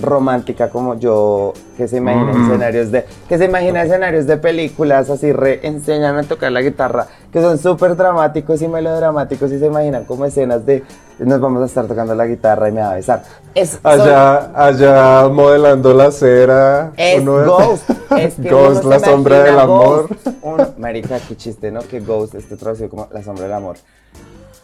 [0.00, 2.44] romántica como yo, que se imagina Mm.
[2.46, 7.06] escenarios de, que se imagina escenarios de películas así, re, enséñame a tocar la guitarra,
[7.32, 10.82] que son súper dramáticos y melodramáticos y se imaginan como escenas de,
[11.18, 13.22] nos vamos a estar tocando la guitarra y me va a besar.
[13.54, 16.92] Es, Allá, allá modelando la cera.
[16.96, 17.90] es uno- Ghost.
[18.18, 20.08] Es que Ghost, la sombra del amor.
[20.78, 21.80] Marica, qué chiste, ¿no?
[21.80, 23.76] Que Ghost esté traducido como la sombra del amor.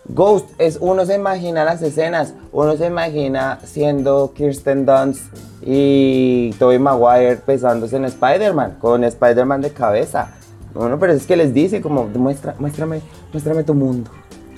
[0.09, 5.23] Ghost es uno se imagina las escenas, uno se imagina siendo Kirsten Dunst
[5.61, 10.31] y Tobey Maguire pesándose en Spider-Man, con Spider-Man de cabeza.
[10.73, 14.11] Bueno, pero es que les dice como, muestra, muéstrame, muéstrame tu mundo.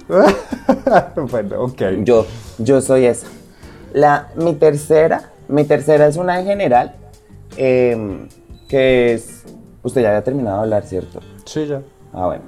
[1.30, 1.82] bueno, ok.
[2.04, 2.26] Yo,
[2.58, 3.26] yo soy esa.
[3.92, 6.94] La, mi tercera, mi tercera es una en general,
[7.56, 8.28] em,
[8.68, 9.44] que es,
[9.82, 11.20] usted ya había terminado de hablar, ¿cierto?
[11.44, 11.82] Sí, ya.
[12.12, 12.42] Ah, bueno.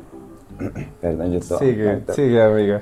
[1.01, 1.59] Perdón, yo todo.
[1.59, 2.81] Sigue, sigue, amiga.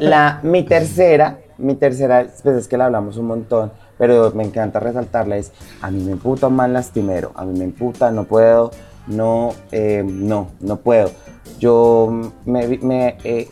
[0.00, 4.80] La, mi tercera, mi tercera, pues es que la hablamos un montón, pero me encanta
[4.80, 8.70] resaltarla, es, a mí me emputa un mal lastimero, a mí me emputa, no puedo,
[9.06, 11.10] no, eh, no, no puedo.
[11.58, 13.48] Yo me, vi- me, he-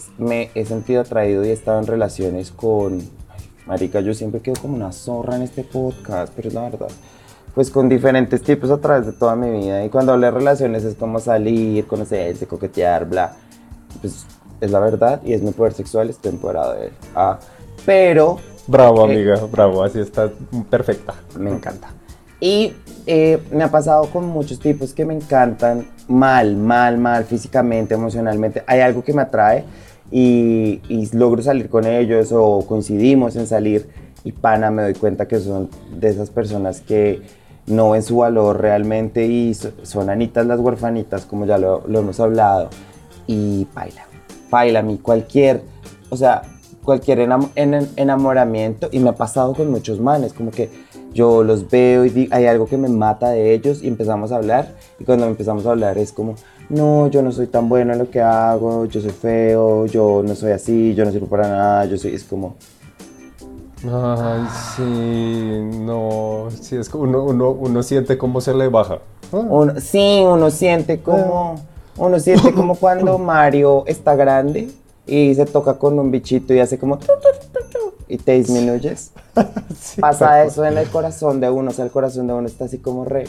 [0.65, 3.01] sentido atraído y he estado en relaciones con,
[3.67, 6.89] marica, yo siempre quedo como una zorra en este podcast, pero es la verdad.
[7.55, 9.85] Pues con diferentes tipos a través de toda mi vida.
[9.85, 13.35] Y cuando hablo de relaciones es como salir, conocerse, coquetear, bla.
[14.01, 14.25] Pues
[14.61, 16.93] es la verdad y es mi poder sexual, estoy empoderado de él.
[17.15, 17.39] Ah,
[17.87, 20.31] pero Bravo, Eh, amiga, bravo, así está
[20.69, 21.15] perfecta.
[21.39, 21.89] me encanta.
[22.41, 22.73] Y
[23.07, 28.63] eh, me ha pasado con muchos tipos que me encantan mal, mal, mal, físicamente, emocionalmente.
[28.67, 29.65] Hay algo que me atrae
[30.11, 33.89] y, y logro salir con ellos o coincidimos en salir
[34.25, 35.69] y pana me doy cuenta que son
[35.99, 37.23] de esas personas que
[37.67, 41.99] no ven su valor realmente y so- son anitas las huerfanitas, como ya lo, lo
[42.01, 42.69] hemos hablado.
[43.27, 44.03] Y baila,
[44.51, 45.63] baila a mí cualquier,
[46.11, 46.43] o sea,
[46.85, 50.71] cualquier enam- en- enamoramiento y me ha pasado con muchos manes, como que
[51.13, 54.75] yo los veo y hay algo que me mata de ellos y empezamos a hablar
[54.99, 56.35] y cuando empezamos a hablar es como,
[56.69, 60.35] no, yo no soy tan bueno en lo que hago, yo soy feo, yo no
[60.35, 62.55] soy así, yo no sirvo para nada, yo soy, es como,
[63.83, 64.83] Ay, sí,
[65.81, 68.99] no, sí, es que uno, uno, uno siente cómo se le baja.
[69.33, 71.55] Uno- sí, uno siente como,
[72.07, 74.71] uno siente como cuando Mario está grande
[75.07, 79.13] y se toca con un bichito y hace como tu, tu, tu, y te disminuyes.
[79.79, 82.65] sí, Pasa eso en el corazón de uno, o sea, el corazón de uno está
[82.65, 83.25] así como re.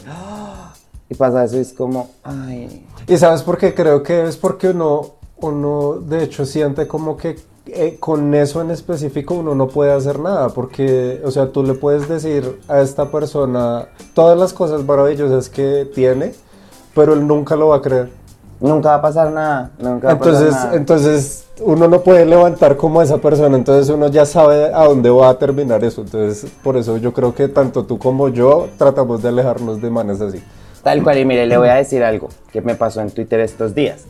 [1.10, 2.86] Y pasa eso y es como, ay.
[3.08, 3.74] ¿Y sabes por qué?
[3.74, 7.36] Creo que es porque uno, uno de hecho siente como que
[7.68, 11.74] eh, con eso en específico uno no puede hacer nada, porque, o sea, tú le
[11.74, 16.34] puedes decir a esta persona todas las cosas maravillosas que tiene,
[16.96, 18.21] pero él nunca lo va a creer.
[18.62, 19.72] Nunca va a pasar nada.
[19.80, 20.76] Nunca va a pasar Entonces, nada.
[20.76, 25.10] entonces uno no puede levantar como a esa persona, entonces uno ya sabe a dónde
[25.10, 26.02] va a terminar eso.
[26.02, 30.22] Entonces, por eso yo creo que tanto tú como yo tratamos de alejarnos de manes
[30.22, 30.42] así.
[30.84, 33.76] Tal cual, y mire, le voy a decir algo que me pasó en Twitter estos
[33.76, 34.06] días.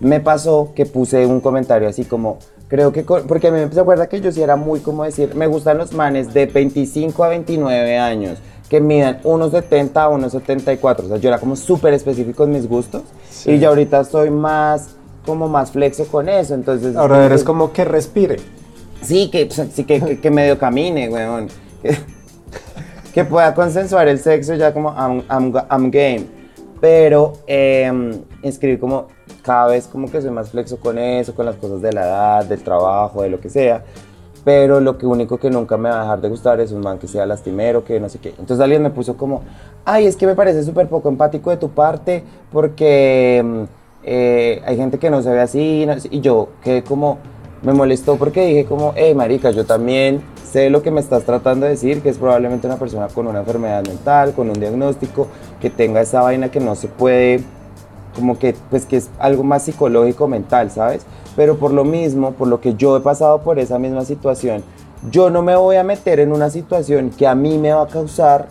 [0.00, 2.38] Me pasó que puse un comentario así como,
[2.68, 5.46] creo que, porque a mí se acuerda que yo sí era muy como decir, me
[5.46, 11.04] gustan los manes de 25 a 29 años, que midan 1,70 a 1,74.
[11.04, 13.52] O sea, yo era como súper específico en mis gustos, Sí.
[13.52, 14.90] y yo ahorita soy más,
[15.26, 16.96] como más flexo con eso, entonces...
[16.96, 18.36] Ahora eres como que respire.
[19.02, 21.48] Sí, que, sí, que, que, que medio camine, weón.
[21.82, 21.96] Que,
[23.12, 26.26] que pueda consensuar el sexo ya como I'm, I'm, I'm game.
[26.80, 29.08] Pero eh, escribí como
[29.42, 32.44] cada vez como que soy más flexo con eso, con las cosas de la edad,
[32.46, 33.84] del trabajo, de lo que sea.
[34.44, 36.98] Pero lo que único que nunca me va a dejar de gustar es un man
[36.98, 38.30] que sea lastimero, que no sé qué.
[38.30, 39.42] Entonces alguien me puso como,
[39.84, 43.62] ay, es que me parece súper poco empático de tu parte porque mm,
[44.04, 45.86] eh, hay gente que no se ve así.
[45.86, 47.18] no sé", y yo quedé como,
[47.62, 51.64] me molestó porque dije como, hey, marica, yo también sé lo que me estás tratando
[51.64, 55.26] de decir, que es probablemente una persona con una enfermedad mental, con un diagnóstico,
[55.60, 57.42] que tenga esa vaina que no se puede
[58.14, 61.04] como que pues que es algo más psicológico mental, ¿sabes?
[61.36, 64.62] Pero por lo mismo, por lo que yo he pasado por esa misma situación,
[65.10, 67.86] yo no me voy a meter en una situación que a mí me va a
[67.88, 68.48] causar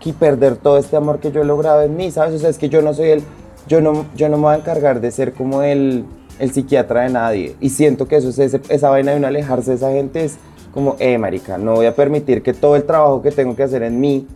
[0.00, 2.34] que perder todo este amor que yo he logrado en mí, ¿sabes?
[2.34, 3.22] O sea, es que yo no soy el
[3.66, 6.04] yo no yo no me voy a encargar de ser como el
[6.38, 9.70] el psiquiatra de nadie y siento que eso es ese- esa vaina de uno alejarse
[9.70, 10.36] de esa gente es
[10.72, 13.82] como, eh, marica, no voy a permitir que todo el trabajo que tengo que hacer
[13.82, 14.26] en mí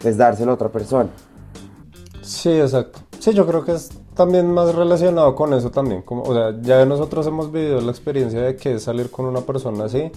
[0.00, 1.10] pues dárselo a otra persona.
[2.22, 3.00] Sí, exacto.
[3.18, 6.02] Sí, yo creo que es también más relacionado con eso también.
[6.02, 9.40] Como, o sea, ya nosotros hemos vivido la experiencia de que es salir con una
[9.42, 10.10] persona así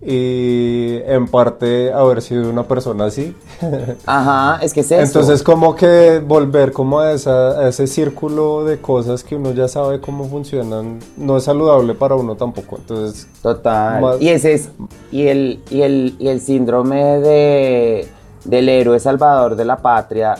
[0.00, 3.34] y en parte haber sido una persona así.
[4.06, 5.02] Ajá, es que es eso.
[5.02, 9.66] Entonces como que volver como a, esa- a ese círculo de cosas que uno ya
[9.66, 12.76] sabe cómo funcionan no es saludable para uno tampoco.
[12.76, 14.00] Entonces, Total.
[14.00, 14.70] Más- Y ese es
[15.10, 18.08] y el y el y el síndrome de
[18.44, 20.36] del héroe salvador de la patria,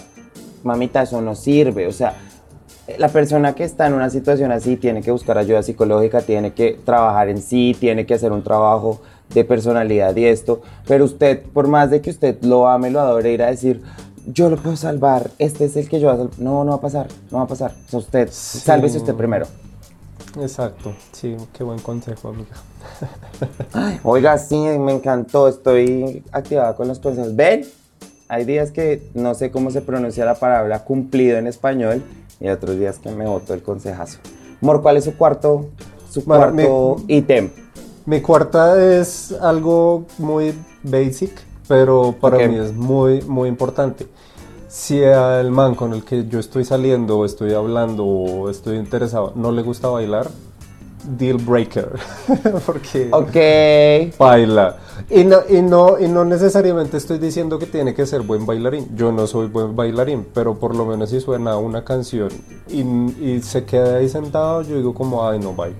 [0.62, 2.16] mamita, eso no sirve, o sea,
[2.96, 6.78] la persona que está en una situación así tiene que buscar ayuda psicológica, tiene que
[6.84, 9.00] trabajar en sí, tiene que hacer un trabajo
[9.34, 13.32] de personalidad y esto, pero usted, por más de que usted lo ame, lo adore,
[13.32, 13.82] ir a decir,
[14.26, 16.76] yo lo puedo salvar, este es el que yo voy a salvar, no, no va
[16.76, 18.58] a pasar, no va a pasar, o sea, usted, Sí.
[18.60, 19.46] sálvese usted primero.
[20.40, 20.94] exacto.
[21.12, 22.54] Sí, qué buen consejo, amiga.
[24.02, 25.48] Oiga, sí, me encantó.
[25.48, 27.34] Estoy activada con los consejos.
[27.34, 27.64] ¿Ven?
[28.28, 32.02] Hay días que no sé cómo se pronuncia la palabra cumplido en español
[32.40, 34.18] y otros días que me boto el consejazo.
[34.62, 35.66] Amor, ¿cuál es su cuarto,
[36.10, 37.50] su Bueno, cuarto mi- ítem?
[38.06, 41.32] Mi cuarta es algo muy basic,
[41.68, 42.46] pero para Ok.
[42.48, 44.06] mí es muy, muy importante.
[44.68, 49.32] Si al man con el que yo estoy saliendo o estoy hablando o estoy interesado
[49.34, 50.28] no le gusta bailar,
[51.16, 51.98] deal breaker.
[52.66, 54.16] Porque Ok.
[54.18, 54.76] baila.
[55.10, 58.88] Y no, y, no, y no necesariamente estoy diciendo que tiene que ser buen bailarín.
[58.96, 62.28] Yo no soy buen bailarín, pero por lo menos si suena una canción
[62.68, 65.74] y, y se queda ahí sentado, yo digo como, ay, no, bye.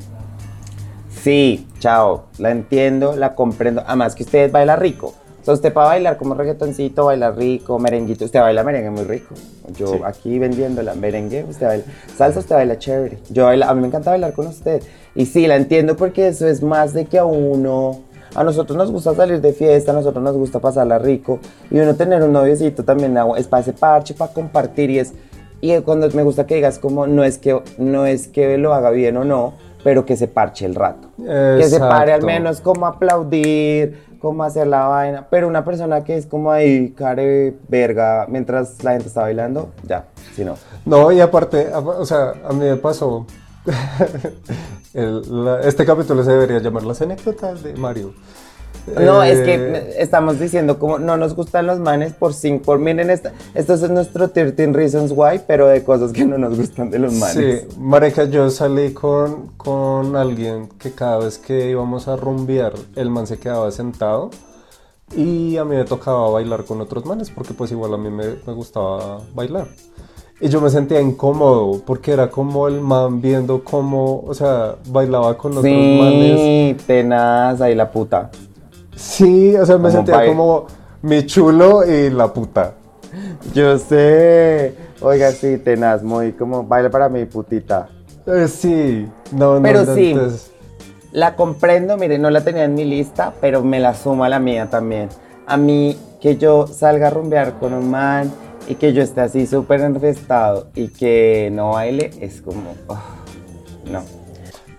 [1.11, 2.27] Sí, chao.
[2.38, 3.83] La entiendo, la comprendo.
[3.87, 5.14] Además que usted baila rico.
[5.48, 8.26] Sea, usted para bailar como reggaetoncito, baila rico, merenguito.
[8.26, 9.34] Usted baila merengue muy rico.
[9.78, 10.00] Yo Sí.
[10.04, 11.84] aquí vendiéndola, merengue, usted baila.
[12.14, 13.18] Salsa, usted baila chévere.
[13.30, 14.82] Yo baila, a mí me encanta bailar con usted.
[15.14, 18.00] Y sí, la entiendo porque eso es más de que a uno.
[18.34, 21.38] A nosotros nos gusta salir de fiesta, a nosotros nos gusta pasarla rico.
[21.70, 24.90] Y uno tener un noviecito también es para ese parche, para compartir.
[24.90, 25.14] Y es.
[25.62, 28.90] Y cuando me gusta que digas como no es que no es que lo haga
[28.90, 29.54] bien o no,
[29.88, 31.09] pero que se parche el rato.
[31.16, 35.27] Que se pare al menos como aplaudir, como hacer la vaina.
[35.31, 40.05] Pero una persona que es como ahí, care verga, mientras la gente está bailando, ya,
[40.37, 40.57] si no.
[40.85, 43.24] No, y aparte, o sea, a mí me pasó.
[44.92, 48.12] el- la- este capítulo se debería llamar Las anécdotas de Mario.
[48.96, 52.79] No, es Eh, que estamos diciendo como no nos gustan los manes por cinco, por
[52.79, 56.90] miren, esta, esto es nuestro 13 Reasons Why, pero de cosas que no nos gustan
[56.90, 57.62] de los manes.
[57.62, 63.11] Sí, marica, yo salí con, con alguien que cada vez que íbamos a rumbear, el
[63.11, 64.31] man se quedaba sentado
[65.16, 68.24] y a mí me tocaba bailar con otros manes porque pues igual a mí me,
[68.46, 69.68] me gustaba bailar.
[70.40, 75.37] Y yo me sentía incómodo porque era como el man viendo cómo, o sea, bailaba
[75.37, 76.38] con otros manes.
[76.38, 78.31] Sí, tenaz, ahí la puta.
[78.98, 80.66] Sí, o sea, me sentía como
[81.02, 82.74] mi chulo y la puta.
[83.54, 84.74] Yo sé.
[85.00, 87.88] Oiga, sí, tenaz, muy como baila para mi putita.
[88.26, 90.11] Eh, sí, no, no, Pero no, sí.
[90.11, 90.50] entonces-
[91.12, 94.38] La comprendo, mire, no la tenía en mi lista, pero me la sumo a la
[94.40, 95.08] mía también.
[95.46, 98.30] A mí, que yo salga a rumbear con un man
[98.66, 103.00] y que yo esté así súper enfestado y que no baile, es como, ah,
[103.90, 104.02] no.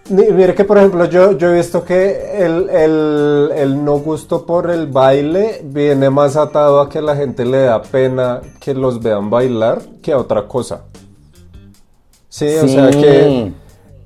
[0.09, 4.71] Mire que, por ejemplo, yo, yo he visto que el, el- el no gusto por
[4.71, 9.29] el baile viene más atado a que la gente le da pena que los vean
[9.29, 10.81] bailar que a otra cosa.
[12.27, 13.51] Sí, o sea que,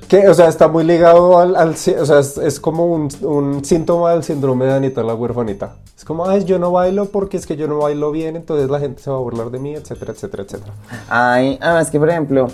[0.10, 4.12] que, o sea, está muy ligado al, o sea, es, es como un, un síntoma
[4.12, 5.76] del síndrome de Anita la huerfanita.
[5.98, 8.80] Es como, ay, yo no bailo porque es que yo no bailo bien, entonces la
[8.80, 10.74] gente se va a burlar de mí, etcétera, etcétera, etcétera.
[11.08, 12.48] Ay, además que, por ejemplo,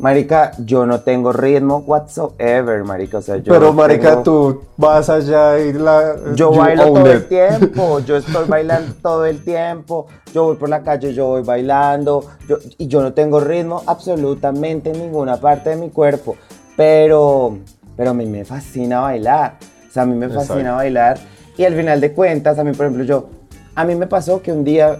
[0.00, 5.08] marica, yo no tengo ritmo whatsoever, marica, o sea, yo Pero, marica, tengo- tú vas
[5.10, 6.16] allá y la...
[6.34, 10.82] Yo bailo todo el tiempo, yo estoy bailando todo el tiempo, yo voy por la
[10.82, 15.76] calle, yo voy bailando, yo- y yo no tengo ritmo absolutamente en ninguna parte de
[15.76, 16.36] mi cuerpo,
[16.76, 17.58] pero,
[17.96, 19.58] pero a mí me fascina bailar,
[19.88, 20.76] o sea, a mí me fascina Exacto.
[20.76, 21.18] bailar,
[21.58, 23.28] y al final de cuentas, a mí, por ejemplo, yo,
[23.74, 24.98] a mí me pasó que un día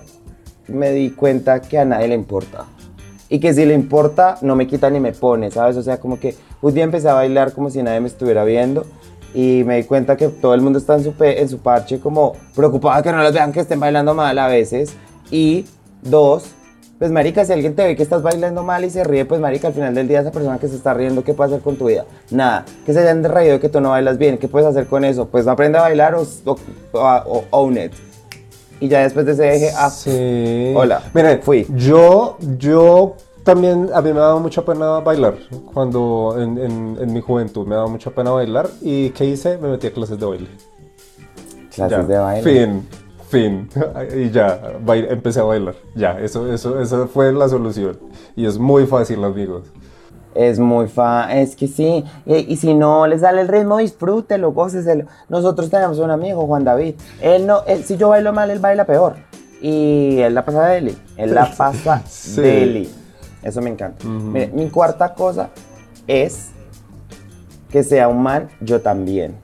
[0.68, 2.66] me di cuenta que a nadie le importa.
[3.30, 5.76] Y que si le importa, no me quita ni me pone, ¿sabes?
[5.76, 8.84] O sea, como que un día empecé a bailar como si nadie me estuviera viendo
[9.32, 12.34] y me di cuenta que todo el mundo está en su, en su parche como
[12.56, 14.94] preocupada que no los vean que estén bailando mal a veces.
[15.30, 15.64] Y
[16.02, 16.44] dos,
[16.98, 19.68] pues marica, si alguien te ve que estás bailando mal y se ríe, pues marica,
[19.68, 21.86] al final del día esa persona que se está riendo, ¿qué puede hacer con tu
[21.86, 22.06] vida?
[22.32, 25.04] Nada, que se hayan reído de que tú no bailas bien, ¿qué puedes hacer con
[25.04, 25.28] eso?
[25.28, 26.58] Pues aprende a bailar o, o,
[26.92, 27.92] o own it.
[28.80, 30.72] Y ya después de ese eje, ah, Sí.
[30.74, 31.66] Hola, Miren, fui.
[31.76, 33.14] Yo, yo
[33.44, 35.34] también, a mí me daba mucha pena bailar
[35.72, 38.68] cuando en, en- en mi juventud me daba mucha pena bailar.
[38.80, 39.58] ¿Y qué hice?
[39.58, 40.48] Me metí a clases de baile.
[41.74, 42.02] clases Ya.
[42.04, 42.42] de baile.
[42.42, 42.88] Fin,
[43.28, 43.68] fin.
[44.16, 45.74] Y ya, bail- empecé a bailar.
[45.94, 47.98] Ya, eso, eso, eso fue la solución.
[48.34, 49.64] Y es muy fácil, amigos.
[50.34, 52.04] Es muy fa, es que sí.
[52.24, 55.06] Y, y si no le sale el ritmo, disfrútelo, góceselo.
[55.28, 56.94] Nosotros tenemos un amigo, Juan David.
[57.20, 59.16] Él no, él- si yo bailo mal, él baila peor.
[59.60, 60.96] Y él la pasa deli.
[61.16, 62.40] Él la pasa Sí.
[62.40, 62.90] deli.
[63.42, 64.04] Eso me encanta.
[64.06, 65.48] Mire, mi cuarta cosa
[66.06, 66.50] es
[67.70, 69.34] que sea un man, yo también.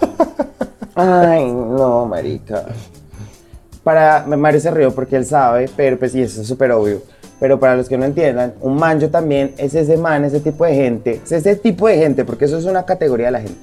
[0.94, 2.64] Ay, no, marica.
[3.82, 7.00] Para Mario se rió porque él sabe, pero pues sí, eso es súper obvio.
[7.40, 10.64] Pero para los que no entiendan, un man yo también es ese man, ese tipo
[10.66, 13.58] de gente, es ese tipo de gente, porque eso es una categoría de la gente,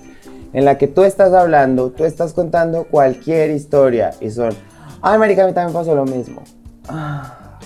[0.51, 4.49] en la que tú estás hablando, tú estás contando cualquier historia y son,
[5.01, 6.41] ay, marica, a mí también pasó lo mismo.
[6.89, 7.59] Ah.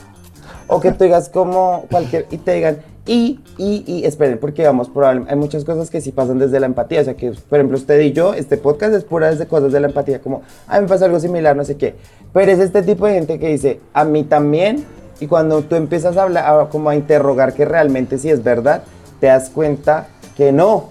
[0.67, 4.91] O que tú digas como cualquier, y te digan, y, y, y, esperen, porque vamos,
[5.27, 7.99] hay muchas cosas que sí pasan desde la empatía, o sea que, por ejemplo, usted
[8.01, 10.87] y yo, este podcast es pura de cosas de la empatía, como, a mí me
[10.87, 11.95] pasa algo similar, no sé qué,
[12.31, 14.85] pero es este tipo de gente que dice, a mí también,
[15.21, 18.83] y cuando tú empiezas a hablar, a- como a interrogar que realmente sí es verdad,
[19.21, 20.89] te das cuenta que no,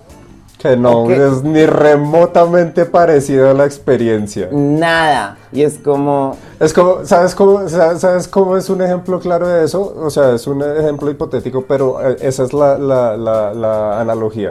[0.58, 4.48] Que no es ni remotamente parecido a la experiencia.
[4.52, 9.48] nada, y es como, Es como, ¿sabes cómo, sa- ¿sabes cómo es un ejemplo claro
[9.48, 9.94] de eso?
[9.96, 14.50] O sea, es un ejemplo hipotético, pero eh, esa es la, la- la- la analogía.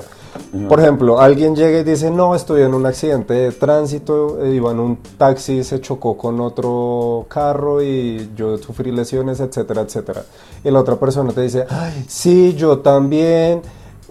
[0.68, 4.72] Por ejemplo, alguien llega y dice, no, estoy en un accidente de tránsito, eh, iba
[4.72, 10.24] en un taxi, se chocó con otro carro y yo sufrí lesiones, etcétera, etcétera.
[10.64, 13.62] Y la otra persona te dice, "Ay, sí, yo también,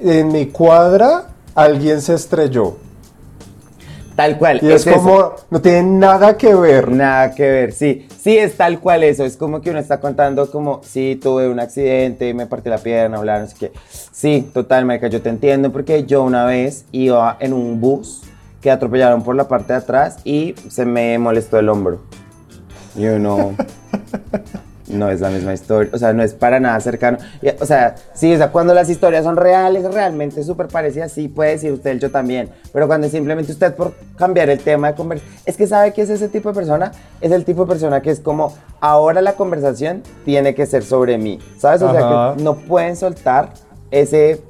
[0.00, 2.87] en mi cuadra alguien se estrelló.
[4.18, 4.58] Tal cual.
[4.62, 6.90] Y es, como, no tiene nada que ver.
[6.90, 8.04] Nada que ver, sí.
[8.20, 9.24] Sí, es tal cual eso.
[9.24, 13.20] Es como que uno está contando como, sí, tuve un accidente, me partí la pierna,
[13.20, 13.72] bla, no sé qué.
[14.10, 18.22] Sí, total, marica, yo te entiendo porque yo una vez iba en un bus
[18.60, 22.00] que atropellaron por la parte de atrás y se me molestó el hombro.
[22.96, 23.54] Y uno...
[24.88, 27.18] No es la misma historia, o sea, no es para nada cercano.
[27.60, 31.50] O sea, sí, o sea, cuando las historias son reales, realmente súper parecidas, sí puede
[31.50, 32.48] decir usted el yo también.
[32.72, 36.10] Pero cuando simplemente usted por cambiar el tema de conversación, es que sabe que es
[36.10, 40.02] ese tipo de persona, es el tipo de persona que es como, ahora la conversación
[40.24, 41.82] tiene que ser sobre mí, ¿sabes?
[41.82, 43.50] O sea, que no pueden soltar
[43.90, 44.40] ese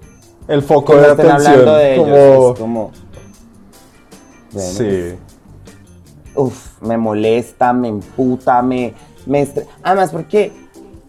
[0.46, 1.52] El foco de estén atención.
[1.52, 2.06] hablando de ellos.
[2.06, 2.92] como- Es como,
[4.52, 5.14] bueno, Sí.
[6.34, 8.94] uf, me molesta, me emputa, me,
[9.28, 9.46] me
[9.82, 10.52] Además, porque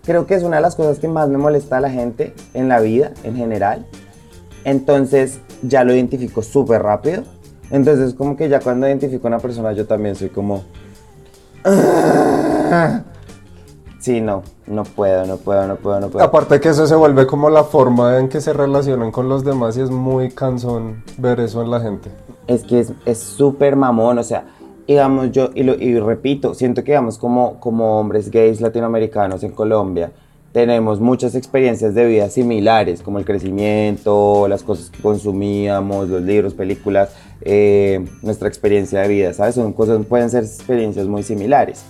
[0.04, 2.68] creo que es una de las cosas que más me molesta a la gente en
[2.68, 3.86] la vida, en general.
[4.66, 7.24] Entonces, ya lo identifico súper rápido.
[7.72, 10.64] Entonces, como que ya cuando identifico a una persona, yo también soy como...
[14.00, 16.26] Sí, no, no puedo, no puedo, no puedo, no puedo.
[16.26, 19.76] Aparte que eso se vuelve como la forma en que se relacionan con los demás
[19.78, 22.10] y es muy cansón ver eso en la gente.
[22.48, 24.46] Es que es súper mamón, o sea,
[24.90, 29.52] digamos yo, y, lo, y repito, siento que digamos como, como hombres gays latinoamericanos en
[29.52, 30.12] Colombia,
[30.52, 36.56] tenemos muchas experiencias de vida similares, como el crecimiento, las cosas que consumíamos, los libros,
[36.56, 37.12] películas,
[37.42, 39.54] eh, nuestra experiencia de vida, ¿sabes?
[39.54, 41.84] Son cosas, pueden ser experiencias muy similares,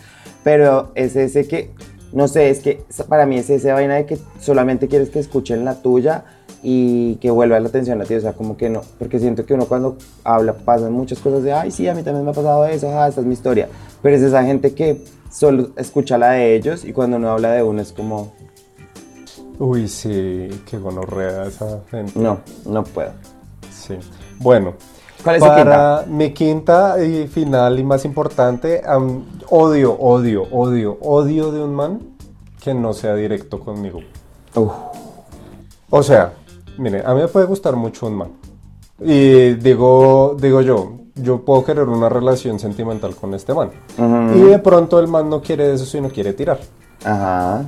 [0.44, 1.72] pero es ese que,
[2.12, 5.64] no sé, es que para mí es esa vaina de que solamente quieres que escuchen
[5.64, 6.26] la tuya
[6.62, 9.54] y que vuelva la atención a ti, o sea, como que no, porque siento que
[9.54, 12.66] uno cuando habla pasan muchas cosas de, ay, sí, a mí también me ha pasado
[12.66, 13.70] eso, ah, esta es mi historia,
[14.02, 17.64] pero es esa gente que solo escucha la de ellos y cuando uno habla de
[17.64, 18.34] uno es como,
[19.60, 22.18] Uy, sí, qué gonorrea esa gente.
[22.18, 23.12] no, no puedo.
[23.70, 23.96] Sí.
[24.40, 24.76] Bueno,
[25.24, 28.82] ¿Cuál es para mi quinta y final y más importante,
[29.50, 32.00] odio, odio, odio, odio de un man
[32.64, 34.00] que no sea directo conmigo.
[34.56, 34.72] Uf,
[35.90, 36.34] O sea,
[36.80, 38.30] mire, a mí me puede gustar mucho un man.
[39.02, 43.70] Y digo, digo yo, yo puedo querer una relación sentimental con este man.
[44.36, 46.60] Y de pronto el man no quiere eso, sino quiere tirar.
[47.04, 47.66] ajá,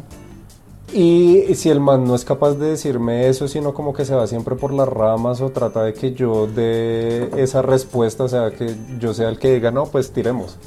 [0.93, 4.27] Y si el man no es capaz de decirme eso, sino como que se va
[4.27, 8.75] siempre por las ramas o trata de que yo dé esa respuesta, o sea, que
[8.99, 10.57] yo sea el que diga, no, pues tiremos.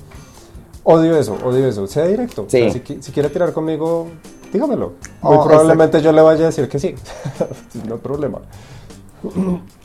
[0.82, 1.86] Odio eso, odio eso.
[1.86, 2.42] Sea directo.
[2.42, 2.82] O sea, Sí.
[3.00, 4.06] si quiere tirar conmigo,
[4.54, 4.92] dígamelo.
[5.20, 6.94] Oh, Muy probablemente yo le vaya a decir que sí.
[7.88, 8.38] no hay problema.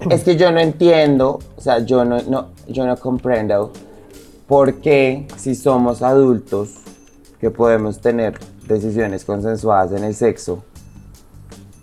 [0.10, 3.72] Es que yo no entiendo, o sea, yo no, no, yo no comprendo
[4.48, 6.76] por qué si somos adultos
[7.40, 10.64] que podemos tener decisiones consensuadas en el sexo,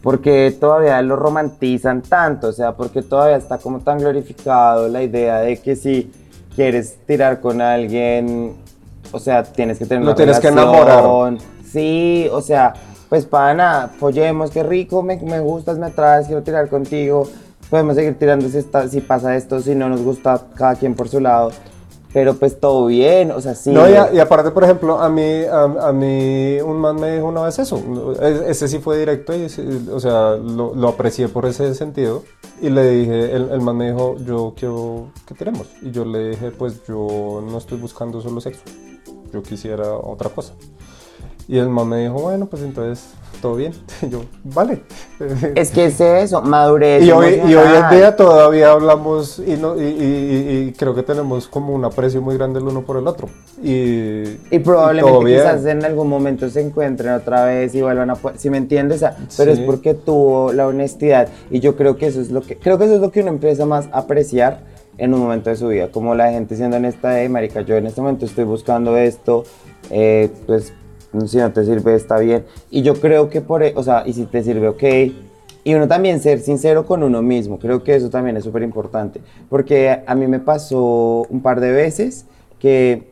[0.02, 5.38] porque todavía lo romantizan tanto, o sea, porque todavía está como tan glorificado la idea
[5.38, 6.12] de que si
[6.54, 8.54] quieres tirar con alguien,
[9.12, 10.74] o sea, tienes que tener Lo una tienes que relación.
[10.74, 11.38] enamorar.
[11.70, 12.74] Sí, o sea,
[13.08, 17.28] pues pana, follemos, qué rico, me, me gustas, me atraes, quiero tirar contigo.
[17.70, 21.08] Podemos seguir tirando si, está- si pasa esto, si no nos gusta cada quien por
[21.08, 21.50] su lado.
[22.12, 23.70] Pero pues todo bien, o sea, sí.
[23.70, 27.58] No, y, aparte, por ejemplo, a mí, a, mí un man me dijo una vez
[27.58, 27.78] eso.
[28.22, 29.44] Es- Ese sí fue directo, y,
[29.92, 32.22] o sea, lo, lo aprecié por ese sentido.
[32.62, 35.66] Y le dije, el, el man me dijo, yo quiero que tiremos.
[35.82, 38.62] Y yo le dije, pues yo no estoy buscando solo sexo.
[39.32, 40.54] Yo quisiera otra cosa.
[41.48, 43.06] Y el man me dijo, bueno, pues entonces,
[43.40, 43.72] todo bien.
[44.10, 44.82] Yo, vale.
[45.54, 47.04] Es que es eso, madurez.
[47.04, 51.02] Y hoy, y hoy en día todavía hablamos y, no, y, y- y- creo que
[51.04, 53.28] tenemos como un aprecio muy grande el uno por el otro.
[53.62, 58.16] Y, Y probablemente quizás en algún momento se encuentren otra vez y vuelvan a...
[58.36, 59.04] Si me entiendes?
[59.36, 59.60] Pero Sí.
[59.60, 61.28] es porque tuvo la honestidad.
[61.50, 62.56] Y yo creo que eso es lo que...
[62.56, 64.60] Creo que eso es lo que uno empieza más a apreciar
[64.98, 65.88] en un momento de su vida.
[65.92, 69.44] Como la gente siendo honesta de, marica, yo en este momento estoy buscando esto,
[69.90, 70.72] eh, pues
[71.26, 72.44] si no te sirve está bien.
[72.70, 73.62] Y yo creo que por...
[73.62, 74.82] e- O sea, y si te sirve, ok.
[75.64, 77.58] Y uno también ser sincero con uno mismo.
[77.58, 79.20] Creo que eso también es súper importante.
[79.48, 82.26] Porque a mí me pasó un par de veces
[82.60, 83.02] que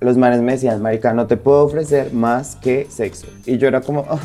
[0.00, 3.26] los manes me decían, marica, no te puedo ofrecer más que sexo.
[3.44, 4.18] Y yo era como, "Ah,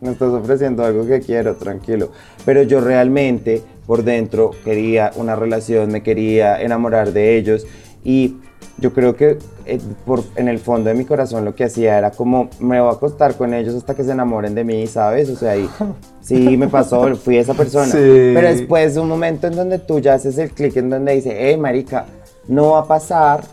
[0.00, 2.10] me estás ofreciendo algo que quiero, tranquilo.
[2.44, 7.66] Pero yo realmente por dentro quería una relación, me quería enamorar de ellos.
[8.02, 8.36] Y
[8.78, 12.10] yo creo que eh, por, en el fondo de mi corazón lo que hacía era
[12.10, 15.28] como, me voy a acostar con ellos hasta que se enamoren de mí, ¿sabes?
[15.30, 15.68] O sea, y
[16.20, 17.86] sí me pasó, fui esa persona.
[17.86, 18.32] Sí.
[18.34, 21.56] Pero después un momento en donde tú ya haces el clic en donde dice, hey,
[21.56, 22.06] marica,
[22.48, 23.44] no va a pasar,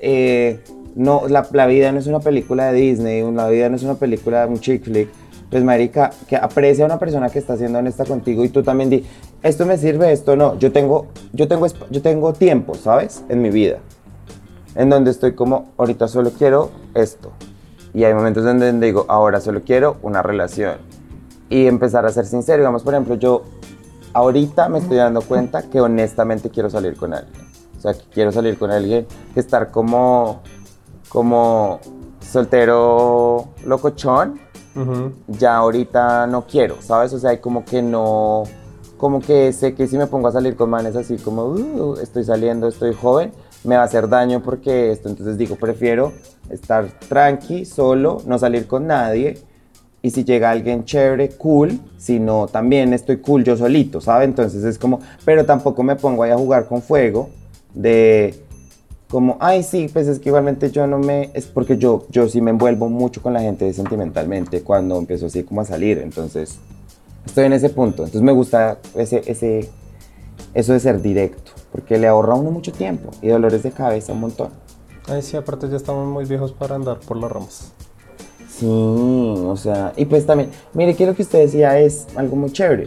[0.00, 0.60] eh,
[0.94, 3.94] no, la, la vida no es una película de Disney, la vida no es una
[3.94, 5.08] película de un chick flick.
[5.50, 8.88] Pues, marica, que aprecia a una persona que está siendo honesta contigo y tú también
[8.88, 9.04] di,
[9.42, 10.56] esto me sirve, esto no.
[10.58, 13.24] Yo tengo, yo tengo, yo tengo tiempo, ¿sabes?
[13.28, 13.78] En mi vida.
[14.74, 17.32] En donde estoy como, ahorita solo quiero esto.
[17.92, 20.76] Y hay momentos en donde digo, ahora solo quiero una relación.
[21.48, 22.58] Y empezar a ser sincero.
[22.62, 23.42] Digamos, por ejemplo, yo
[24.12, 27.44] ahorita me estoy dando cuenta que honestamente quiero salir con alguien.
[27.76, 30.40] O sea, que quiero salir con alguien, que estar como,
[31.08, 31.80] como
[32.20, 34.38] soltero locochón,
[34.76, 35.12] Ujú.
[35.26, 37.12] ya ahorita no quiero, ¿sabes?
[37.12, 38.44] O sea, hay como que no,
[38.98, 42.22] como que sé que si me pongo a salir con manes así como, "Uh, estoy
[42.24, 43.32] saliendo, estoy joven,
[43.64, 46.12] me va a hacer daño porque esto, entonces digo, prefiero
[46.50, 49.38] estar tranqui, solo, no salir con nadie.
[50.02, 54.28] Y si llega alguien chévere, cool, si no, también estoy cool yo solito, ¿sabes?
[54.28, 57.28] Entonces es como, pero tampoco me pongo ahí a jugar con fuego
[57.74, 58.34] de,
[59.10, 62.40] como, ay, sí, pues es que igualmente yo no me, es porque yo, yo sí
[62.40, 66.58] me envuelvo mucho con la gente sentimentalmente cuando empiezo así como a salir, entonces
[67.26, 69.68] estoy en ese punto, entonces me gusta ese,
[70.54, 74.12] eso de ser directo, porque le ahorra a uno mucho tiempo y dolores de cabeza
[74.12, 74.50] un montón.
[75.08, 77.72] Ay, sí, aparte ya estamos muy viejos para andar por las ramas.
[78.48, 82.52] Sí, o sea, y pues también, mire que lo que usted decía es algo muy
[82.52, 82.84] chévere,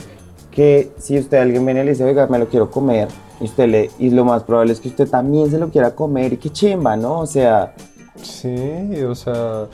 [0.52, 3.08] que si usted alguien viene y le dice, oiga, me lo quiero comer,
[3.40, 6.34] y usted le, y lo más probable es que usted también se lo quiera comer,
[6.34, 7.22] y qué chimba, ¿no?
[7.22, 7.74] O sea,
[8.22, 9.68] Sí, o sea,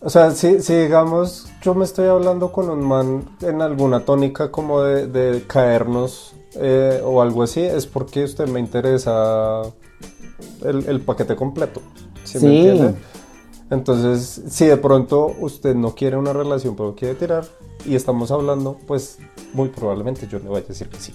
[0.00, 4.50] o sea, si, si digamos, yo me estoy hablando con un man en alguna tónica
[4.50, 9.62] como de, de caernos eh, o algo así, es porque usted me interesa
[10.64, 11.80] el, el paquete completo.
[12.24, 12.46] ¿sí me Sí.
[12.68, 12.94] entiende?
[13.70, 17.44] Entonces, si de pronto usted no quiere una relación, pero quiere tirar
[17.86, 19.18] y estamos hablando, pues
[19.52, 21.14] muy probablemente yo le vaya a decir que sí.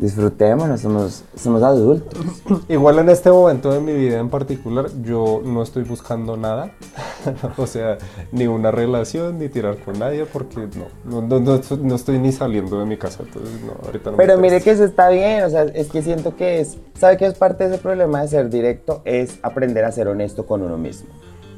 [0.00, 2.18] Disfrutémonos, somos, somos adultos.
[2.68, 6.72] Igual en este momento de mi vida en particular, yo no estoy buscando nada,
[7.56, 7.98] o sea,
[8.32, 12.18] ni una relación, ni tirar con nadie, porque no, no, no, no estoy- no estoy
[12.18, 15.08] ni saliendo de mi casa, entonces no, ahorita no me Pero mire que eso está
[15.10, 18.22] bien, o sea, es que siento que es, ¿sabe qué es parte de ese problema
[18.22, 19.02] de ser directo?
[19.04, 21.08] Es aprender a ser honesto con uno mismo.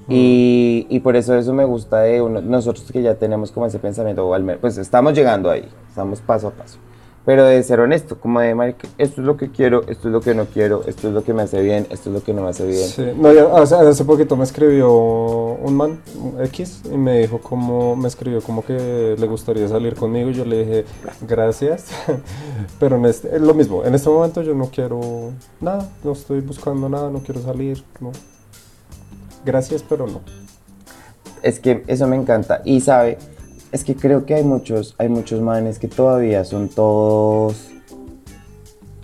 [0.09, 3.79] Y, y por eso eso me gusta de uno- nosotros que ya tenemos como ese
[3.79, 6.79] pensamiento, o al menos, pues estamos llegando ahí, estamos paso a paso.
[7.25, 10.21] Pero de ser honesto, como de, marica, esto es lo que quiero, esto es lo
[10.21, 12.43] que no quiero, esto es lo que me hace bien, esto es lo que no
[12.43, 12.89] me hace bien.
[12.89, 17.39] Sí, no, ya- hace, hace poquito me escribió un man, un X, y me dijo
[17.39, 20.85] como, me escribió como que le gustaría salir conmigo, y yo le dije,
[21.29, 21.91] gracias,
[22.81, 26.41] pero en este, es lo mismo, en este momento yo no quiero nada, no estoy
[26.41, 28.11] buscando nada, no quiero salir, no.
[29.45, 30.21] Gracias, pero no.
[31.43, 32.63] Es que eso me encanta.
[32.65, 33.19] Y sabe,
[33.73, 37.69] es que creo que hay muchos, hay muchos manes que todavía son todos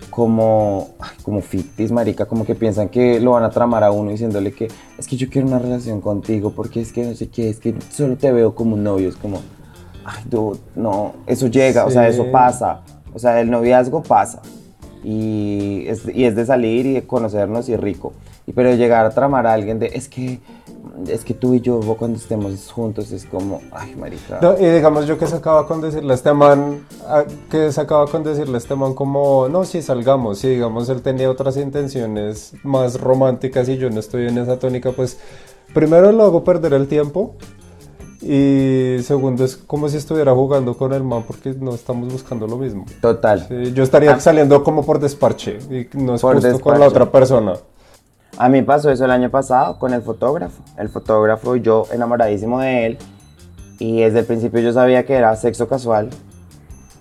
[0.09, 4.11] como, ay, como fictis, marica, como que piensan que lo van a tramar a uno
[4.11, 4.67] diciéndole que
[4.97, 7.75] es que yo quiero una relación contigo porque es que no sé qué, es que
[7.89, 9.09] solo te veo como un novio.
[9.09, 9.41] Es como,
[10.05, 12.81] ay, dude, no, eso llega, o sea, eso pasa.
[13.13, 14.41] O sea, el noviazgo pasa.
[15.03, 18.13] Y es, y es de salir y de conocernos y rico.
[18.45, 20.39] Y pero llegar a tramar a alguien de, es que,
[21.07, 24.39] es que tú y yo cuando estemos juntos es como, ay, marica.
[24.41, 28.23] No, y digamos yo que sacaba con decirle a este man, a- que sacaba con
[28.23, 32.99] decirle a este man como, no, si salgamos, si digamos él tenía otras intenciones más
[32.99, 35.17] románticas y yo no estoy en esa tónica, pues
[35.73, 37.35] primero lo hago perder el tiempo
[38.21, 42.57] y segundo es como si estuviera jugando con el man porque no estamos buscando lo
[42.57, 42.85] mismo.
[43.01, 43.45] Total.
[43.47, 44.19] Sí, yo estaría Ah.
[44.19, 46.87] saliendo como por desparche y no es Por justo con la desparche.
[46.87, 47.53] otra persona.
[48.39, 50.61] A mí pasó eso el año pasado con el fotógrafo.
[50.77, 52.97] El fotógrafo, yo enamoradísimo de él.
[53.79, 56.09] Y desde el principio yo sabía que era sexo casual.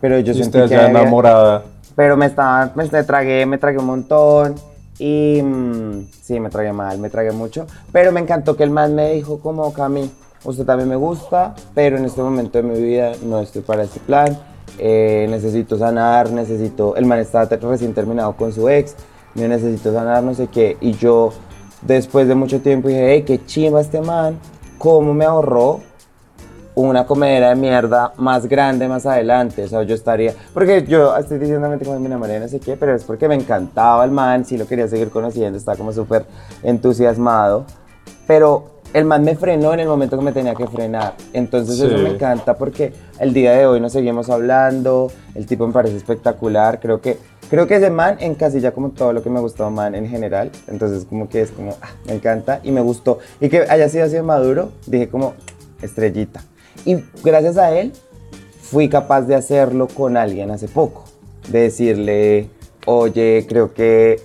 [0.00, 1.62] Pero yo sentí que ya había- enamorada.
[1.96, 4.54] Pero me estaba, me, me tragué, me tragué un montón.
[4.98, 7.66] Y mm, sí, me tragué mal, me tragué mucho.
[7.92, 10.10] Pero me encantó que el man me dijo como, Cami,
[10.44, 14.00] usted también me gusta, pero en este momento de mi vida no estoy para este
[14.00, 14.36] plan.
[14.78, 16.94] Eh, necesito sanar, necesito...
[16.96, 18.94] El man estaba te- recién terminado con su ex.
[19.38, 20.76] Yo necesito sanar, no sé qué.
[20.80, 21.32] Y yo,
[21.82, 24.38] después de mucho tiempo, dije, hey, qué chimba este man.
[24.78, 25.80] ¿Cómo me ahorró
[26.74, 29.64] una comedera de mierda más grande más adelante.
[29.64, 30.32] O sea, yo estaría.
[30.54, 34.04] Porque yo estoy diciéndome como me enamoré, no sé qué, pero es porque me encantaba
[34.04, 36.24] el man, sí lo quería seguir conociendo, estaba como súper
[36.62, 37.64] entusiasmado.
[38.26, 41.14] Pero el man me frenó en el momento que me tenía que frenar.
[41.32, 41.86] Entonces, Sí.
[41.86, 45.10] eso me encanta porque el día de hoy nos seguimos hablando.
[45.34, 46.78] El tipo me parece espectacular.
[46.80, 47.18] Creo que.
[47.50, 50.50] Creo que ese man encasilla como todo lo que me gustó man en general.
[50.66, 53.18] Entonces como que es como, ah, me encanta y me gustó.
[53.40, 55.34] Y que haya sido así de maduro, dije como,
[55.80, 56.42] estrellita.
[56.84, 57.92] Y gracias a él
[58.60, 61.04] fui capaz de hacerlo con alguien hace poco.
[61.48, 62.50] De decirle,
[62.84, 64.20] oye, creo que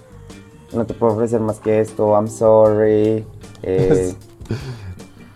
[0.73, 3.25] no te puedo ofrecer más que esto, I'm sorry.
[3.61, 4.13] eh,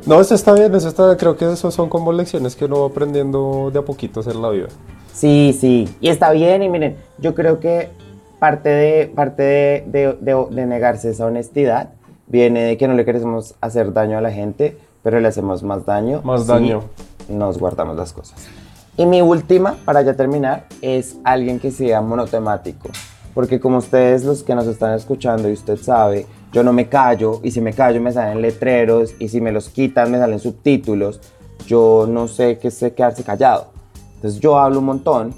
[0.05, 2.87] No, eso está bien, eso está, creo que eso son como lecciones que uno va
[2.87, 4.67] aprendiendo de a poquitos en la vida.
[5.17, 7.89] Sí, sí, y está bien, y miren, yo creo que
[8.37, 11.89] parte de, parte de, de- de- de negarse esa honestidad
[12.27, 15.87] viene de que no le queremos hacer daño a la gente, pero le hacemos más
[15.87, 16.21] daño.
[16.23, 16.83] Más si daño.
[17.29, 18.47] Nos guardamos las cosas.
[18.95, 22.89] Y mi última, para ya terminar, es alguien que sea monotemático.
[23.33, 27.39] Porque como ustedes los que nos están escuchando y usted sabe, yo no me callo
[27.43, 31.19] y si me callo me salen letreros y si me los quitan me salen subtítulos.
[31.65, 33.75] Yo no sé qué sé quedarse callado.
[34.17, 35.33] Entonces yo hablo un montón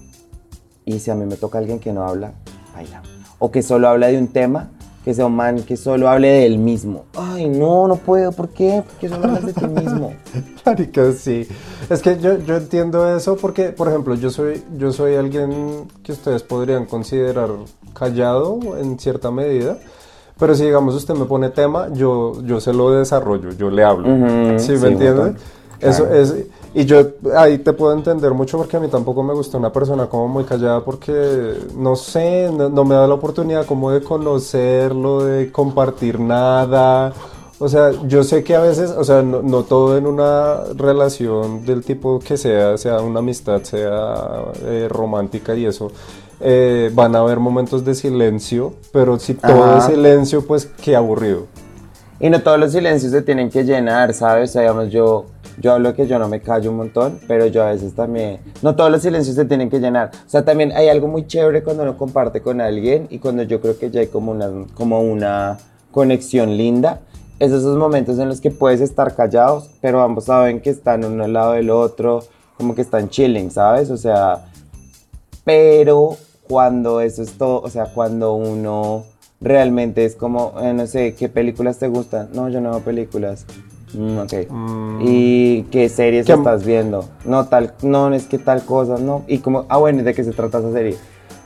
[0.85, 2.31] y si a mí me toca alguien que no habla,
[2.73, 3.01] baila.
[3.37, 4.69] O que solo habla de un tema,
[5.05, 7.05] que sea un man que solo hable de él mismo.
[7.15, 8.31] Ay, no, no puedo.
[8.31, 8.83] ¿Por qué?
[8.85, 10.13] Porque solo hablas de ti mismo.
[10.65, 11.47] Marica, sí.
[11.89, 16.11] Es que yo, yo entiendo eso porque, por ejemplo, yo soy, yo soy alguien que
[16.11, 17.49] ustedes podrían considerar
[17.93, 19.77] callado en cierta medida,
[20.37, 24.07] Pero si digamos usted me pone tema, yo, yo se lo desarrollo, yo le hablo.
[24.07, 25.33] Ujú, ¿Sí sí, me un entiende?
[25.81, 26.15] Eso Claro.
[26.21, 26.35] es,
[26.73, 27.01] y yo
[27.35, 30.43] ahí te puedo entender mucho porque a mí tampoco me gusta una persona como muy
[30.43, 36.19] callada porque no sé, no, no me da la oportunidad como de conocerlo, de compartir
[36.19, 37.13] nada.
[37.61, 41.65] O sea, yo sé que a veces, o sea, no, no todo en una relación
[41.65, 45.91] del tipo que sea, sea una amistad, sea eh, romántica y eso,
[46.39, 49.77] eh, van a haber momentos de silencio, pero si todo Ajá.
[49.79, 51.47] es silencio, pues qué aburrido.
[52.21, 54.53] Y no todos los silencios se tienen que llenar, ¿sabes?
[54.53, 57.95] Digamos, yo, yo hablo que yo no me callo un montón, pero yo a veces
[57.95, 58.41] también...
[58.61, 60.11] No todos los silencios se tienen que llenar.
[60.25, 63.61] O sea, también hay algo muy chévere cuando uno comparte con alguien y cuando yo
[63.61, 65.57] creo que ya hay como una, como una
[65.91, 66.99] conexión linda.
[67.39, 71.23] Es esos momentos en los que puedes estar callados, pero ambos saben que están uno
[71.23, 72.25] al lado del otro,
[72.57, 73.89] como que están chilling, ¿sabes?
[73.91, 74.45] O sea,
[75.45, 76.17] pero
[76.49, 79.05] cuando eso es todo, o sea, cuando uno
[79.41, 82.29] realmente es como, eh, no sé, ¿qué películas te gustan?
[82.33, 83.45] No, yo no veo películas.
[83.93, 84.33] Mm, ok.
[84.49, 84.99] Mm.
[85.01, 87.05] ¿Y qué series ¿Qué- estás viendo?
[87.25, 89.23] No, tal, no, es que tal cosa, no.
[89.27, 90.97] Y como, ah, bueno, ¿y ¿de qué se trata esa serie?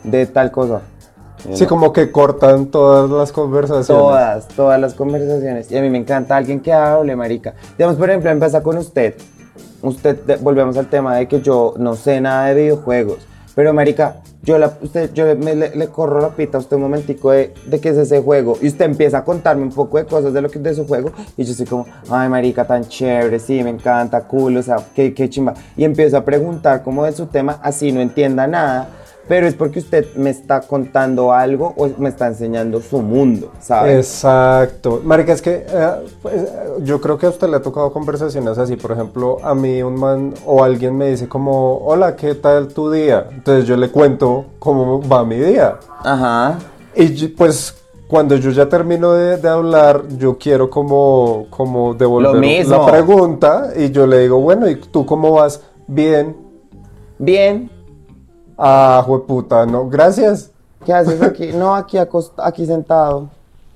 [0.04, 0.82] De tal cosa.
[1.54, 1.68] Sí, no.
[1.70, 3.88] como que cortan todas las conversaciones.
[3.88, 5.70] Todas, todas las conversaciones.
[5.72, 7.54] Y a mí me encanta alguien que hable, marica.
[7.78, 9.16] Digamos, por ejemplo, empieza con usted.
[9.82, 13.18] Usted, volvemos al tema de que yo no sé nada de videojuegos.
[13.56, 17.54] Pero, marica, yo, la, usted, yo le, corro la pita a usted un momentico de,
[17.66, 18.58] de qué es ese juego.
[18.62, 21.12] Y usted empieza a contarme un poco de cosas de lo que de su juego.
[21.38, 25.14] Y yo soy como, ay, marica, tan chévere, sí, me encanta, cool, o sea, qué,
[25.14, 25.54] qué chimba.
[25.78, 28.90] Y empiezo a preguntar como de su tema, así no entienda nada.
[29.28, 33.96] Pero es porque usted me está contando algo o me está enseñando su mundo, ¿sabes?
[33.96, 35.02] Exacto.
[35.04, 36.50] Marica, es que eh, pues, eh,
[36.82, 38.76] yo creo que a usted le ha tocado conversaciones así.
[38.76, 42.92] Por ejemplo, a mí un man o alguien me dice como, hola, ¿qué tal tu
[42.92, 43.28] día?
[43.32, 45.80] Entonces yo le cuento cómo va mi día.
[46.04, 46.60] Ajá.
[46.96, 47.76] Y pues
[48.08, 52.78] cuando yo ya termino de, de hablar, yo quiero como, como devolver Lo mismo.
[52.78, 55.62] la pregunta y yo le digo, bueno, ¿y tú cómo vas?
[55.88, 56.36] Bien.
[57.18, 57.72] Bien.
[58.58, 60.52] Ah, jueputa, no, gracias.
[60.86, 61.52] ¿Qué haces aquí?
[61.54, 61.98] No, aquí,
[62.38, 63.30] aquí sentado.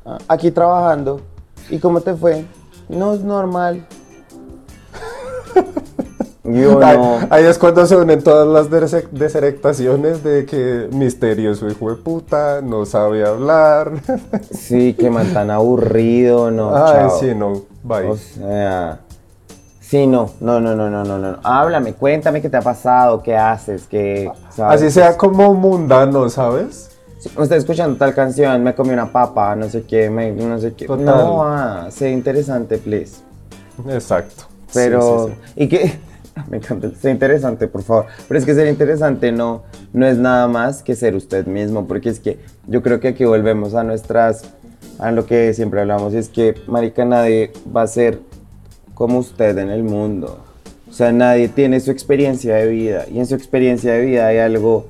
[0.06, 1.22] Ah, Aquí trabajando.
[1.70, 2.46] ¿Y cómo te fue?
[2.90, 3.86] No, es normal.
[6.44, 7.20] Yo Ahí, no.
[7.30, 12.62] ahí es cuando se unen todas las dese- deserectaciones de que misterioso hijo de puta,
[12.62, 13.92] no sabe hablar.
[14.52, 16.74] Sí, que man tan aburrido, no.
[16.74, 17.20] Ay, chao.
[17.20, 18.08] sí, no, bye.
[18.08, 19.02] O sea.
[19.90, 21.40] Sí, no, no, no, no, no, no, no.
[21.44, 24.30] Háblame, cuéntame qué te ha pasado, qué haces, qué.
[24.54, 24.82] ¿sabes?
[24.82, 26.92] Así sea como mundano, ¿sabes?
[27.20, 30.60] Sí, Me estoy escuchando tal canción, me comí una papa, no sé qué, me- no
[30.60, 30.88] sé qué.
[30.88, 31.06] Total.
[31.06, 33.22] No, ah, sé interesante, please.
[33.90, 34.44] Exacto.
[34.74, 35.64] Pero, Sí, sí, sí.
[35.64, 36.00] y que,
[36.50, 38.08] me encanta, sea interesante, por favor.
[38.28, 39.64] Pero es que ser interesante no,
[39.94, 43.24] no es nada más que ser usted mismo, porque es que yo creo que aquí
[43.24, 44.44] volvemos a nuestras,
[45.00, 48.20] a lo que siempre hablamos, y es que, marica, nadie va a ser
[48.98, 50.40] como usted en el mundo.
[50.90, 54.40] O sea, nadie tiene su experiencia de vida, y en su experiencia de vida hay
[54.40, 54.88] algo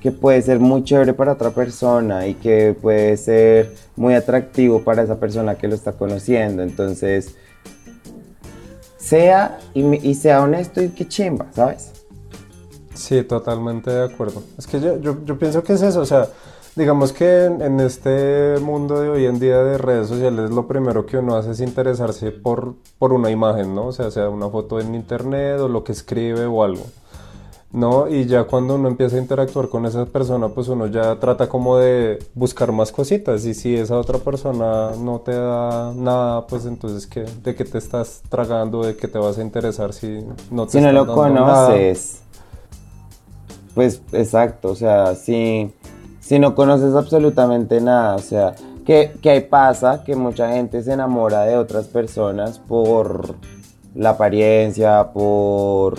[0.00, 5.02] que puede ser muy chévere para otra persona y que puede ser muy atractivo para
[5.02, 6.62] esa persona que lo está conociendo.
[6.62, 7.34] Entonces,
[8.96, 11.90] sea y, sea honesto y que chimba, ¿sabes?
[12.94, 14.44] Sí, totalmente de acuerdo.
[14.56, 16.28] Es que yo, yo, yo pienso que es eso, o sea,
[16.76, 21.18] digamos que en, este mundo de hoy en día de redes sociales lo primero que
[21.18, 23.86] uno hace es interesarse por, por una imagen, ¿no?
[23.86, 26.84] O sea, sea una foto en internet o lo que escribe o algo.
[27.72, 28.08] ¿No?
[28.08, 31.76] Y ya cuando uno empieza a interactuar con esa persona, pues uno ya trata como
[31.76, 33.44] de buscar más cositas.
[33.44, 37.24] Y si esa otra persona no te da nada, pues entonces ¿qué?
[37.44, 38.82] ¿de qué te estás tragando?
[38.82, 40.18] ¿De qué te vas a interesar si
[40.50, 41.14] no te Si no lo nada?
[41.14, 42.22] conoces,
[43.74, 45.72] pues exacto, o sea, si,
[46.30, 48.54] si no conoces absolutamente nada, o sea,
[48.86, 53.34] que, que pasa que mucha gente se enamora de otras personas por
[53.96, 55.98] la apariencia, por,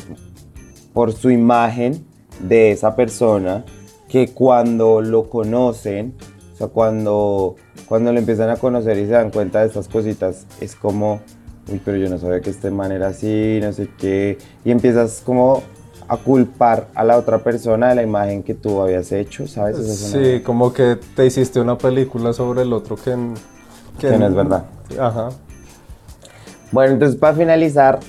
[0.94, 2.06] por su imagen
[2.40, 3.66] de esa persona,
[4.08, 6.16] que cuando lo conocen,
[6.54, 7.58] o sea, cuando,
[7.90, 11.20] cuando lo empiezan a conocer y se dan cuenta de estas cositas, es como,
[11.70, 15.22] uy, pero yo no sabía que este man era así, no sé qué, y empiezas
[15.26, 15.62] como
[16.12, 19.78] a culpar a la otra persona de la imagen que tú habías hecho, ¿sabes?
[19.78, 23.16] Una- Sí, como que te hiciste una película sobre el otro que,
[23.97, 24.66] Que no es verdad.
[24.99, 25.30] Ajá.
[26.74, 27.99] Bueno, entonces para finalizar,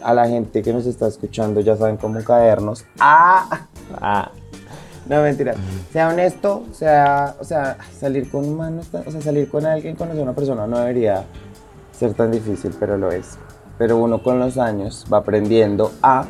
[0.00, 2.84] a la gente que nos está escuchando ya saben cómo caernos.
[3.00, 3.66] ¡Ah!
[4.00, 4.30] ¡Ah!
[5.08, 5.54] No, mentira.
[5.92, 10.22] Sea honesto, sea, o sea, salir con un o sea, salir con alguien, conocer a
[10.22, 11.24] una persona no debería
[11.98, 13.36] ser tan difícil, pero lo es.
[13.78, 16.26] Pero uno con los años va aprendiendo a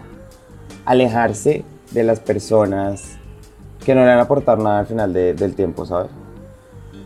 [0.84, 3.16] alejarse de las personas
[3.84, 6.10] que no le van a aportar nada al final de- del tiempo, ¿sabes?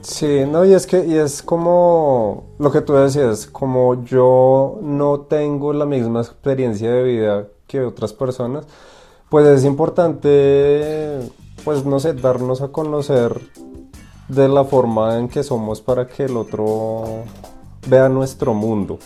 [0.01, 5.21] Sí, no, y es que, y es como lo que tú decías, como yo no
[5.21, 8.67] tengo la misma experiencia de vida que otras personas,
[9.31, 11.21] pues es importante,
[11.65, 13.41] pues no sé, darnos a conocer
[14.29, 17.05] de la forma en que somos para que el otro
[17.87, 18.99] vea nuestro mundo.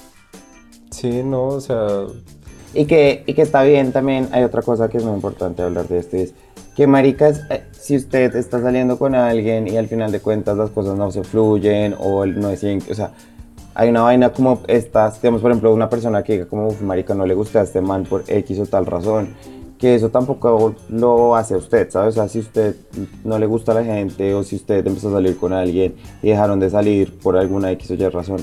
[0.97, 2.07] Sí, no, o sea,
[2.75, 5.87] Y que, y que está bien también, hay otra cosa que es muy importante hablar
[5.89, 6.35] de esto, es
[6.75, 10.71] que maricas, eh, si usted está saliendo con alguien y al final de cuentas las
[10.71, 13.13] cosas no se fluyen o no es, o sea,
[13.75, 17.15] hay una vaina como estas, digamos por ejemplo una persona que diga como, "Uf, marica,
[17.15, 19.29] no le gusta a este man por X o tal razón,
[19.79, 22.15] que eso tampoco lo hace a usted, ¿sabes?
[22.15, 22.75] O sea, si usted
[23.25, 26.31] no le gusta a la gente o si usted empezó a salir con alguien y
[26.31, 28.39] dejaron de salir por alguna X o Y razón,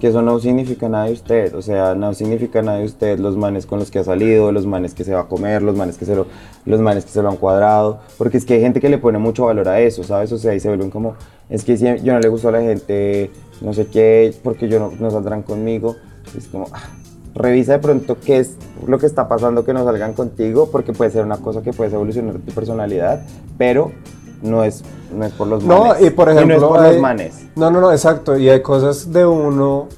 [0.00, 3.36] que eso no significa nada de usted, o sea, no significa nada de usted los
[3.36, 5.96] manes con los que ha salido, los manes que se va a comer, los manes
[5.96, 6.26] que se lo,
[6.64, 9.18] los manes que se lo han cuadrado, porque es que hay gente que le pone
[9.18, 10.32] mucho valor a eso, ¿sabes?
[10.32, 11.14] O sea, ahí se vuelven como,
[11.48, 13.30] es que si yo no le gusto a la gente,
[13.60, 15.96] no sé qué, porque yo no, no saldrán conmigo,
[16.36, 16.88] es como, ah,
[17.34, 21.10] revisa de pronto qué es lo que está pasando que no salgan contigo, porque puede
[21.10, 23.22] ser una cosa que puedes evolucionar tu personalidad,
[23.58, 23.92] pero
[24.42, 24.82] no es,
[25.14, 26.06] no es por los No, manes.
[26.06, 27.34] y por ejemplo, no es por hay- los manes.
[27.56, 28.36] No, no, no, exacto.
[28.36, 29.88] Y hay cosas de uno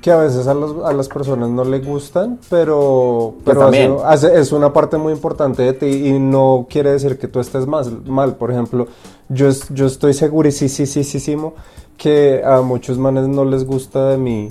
[0.00, 3.96] que a veces a, los- a las personas no le gustan, pero, Pues pero también.
[4.04, 7.38] hace- hace- es una parte muy importante de ti y no quiere decir que tú
[7.40, 8.36] estés más, mal.
[8.36, 8.86] Por ejemplo,
[9.28, 11.54] yo, yo estoy segurísimo
[11.98, 14.48] que a muchos manes no les gusta de mí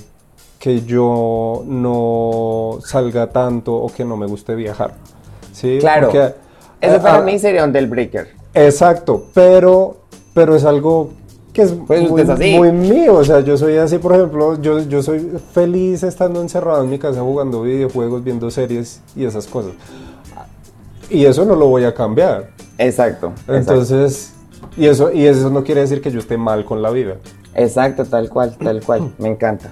[0.60, 4.94] que yo no salga tanto o que no me guste viajar.
[5.52, 5.78] ¿Sí?
[5.80, 6.08] Claro.
[6.08, 6.34] Porque,
[6.82, 8.28] Eso eh, para ah, mí sería un deal breaker.
[8.54, 9.98] Exacto, pero,
[10.34, 11.10] pero es algo
[11.54, 12.54] que es Pues usted muy, es así.
[12.58, 13.16] muy mío.
[13.16, 17.00] O sea, yo soy así, por ejemplo, yo, yo soy feliz estando encerrado en mi
[17.00, 19.72] casa jugando videojuegos, viendo series y esas cosas.
[21.10, 22.52] Y eso no lo voy a cambiar.
[22.78, 23.28] Exacto.
[23.48, 23.54] exacto.
[23.56, 24.34] Entonces,
[24.78, 27.16] y eso, y eso no quiere decir que yo esté mal con la vida.
[27.56, 29.12] Exacto, tal cual, tal cual.
[29.18, 29.70] Me encanta.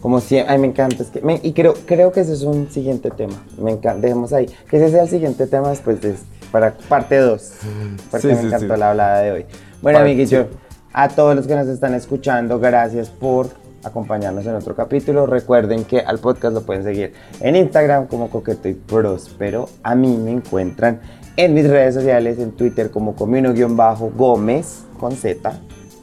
[0.00, 1.02] Como si, ay, me encanta.
[1.02, 3.34] Es que, me- y creo, creo que ese es un siguiente tema.
[3.58, 4.00] Me encanta.
[4.00, 4.46] Dejemos ahí.
[4.70, 6.14] Que ese sea el siguiente tema después de
[6.50, 7.52] para parte 2.
[8.10, 8.80] Porque Sí, me sí, encantó sí.
[8.80, 9.46] la hablada de hoy.
[9.82, 10.46] Bueno, Parte- amiguillos,
[10.92, 13.48] a todos los que nos están escuchando, gracias por
[13.84, 15.26] acompañarnos en otro capítulo.
[15.26, 19.68] Recuerden que al podcast lo pueden seguir en Instagram como Coqueto y Próspero.
[19.82, 21.00] A mí me encuentran
[21.36, 25.52] en mis redes sociales, en Twitter como Comino-Gómez con Z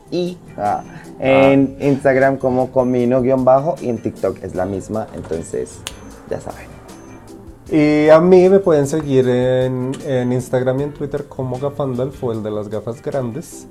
[0.10, 0.82] y ah,
[1.20, 5.80] en Instagram como Comino-Bajo y en TikTok es la misma, entonces
[6.30, 6.77] ya saben.
[7.70, 12.42] Y a mí me pueden seguir en, en Instagram y en Twitter como Gafandalfo, el
[12.42, 13.68] de las gafas grandes,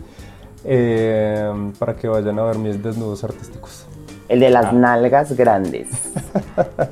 [0.64, 3.86] eh, para que vayan a ver mis desnudos artísticos.
[4.28, 5.88] El de las nalgas grandes.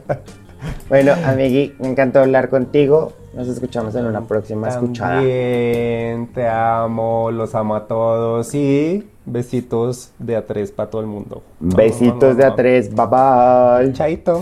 [0.88, 3.12] bueno, amigui, me encantó hablar contigo.
[3.34, 5.16] Nos escuchamos en una próxima escuchada.
[5.16, 11.08] También te amo, los amo a todos y besitos de a tres para todo el
[11.08, 11.42] mundo.
[11.58, 13.92] Besitos de a tres, bye bye.
[13.92, 14.40] Chaito.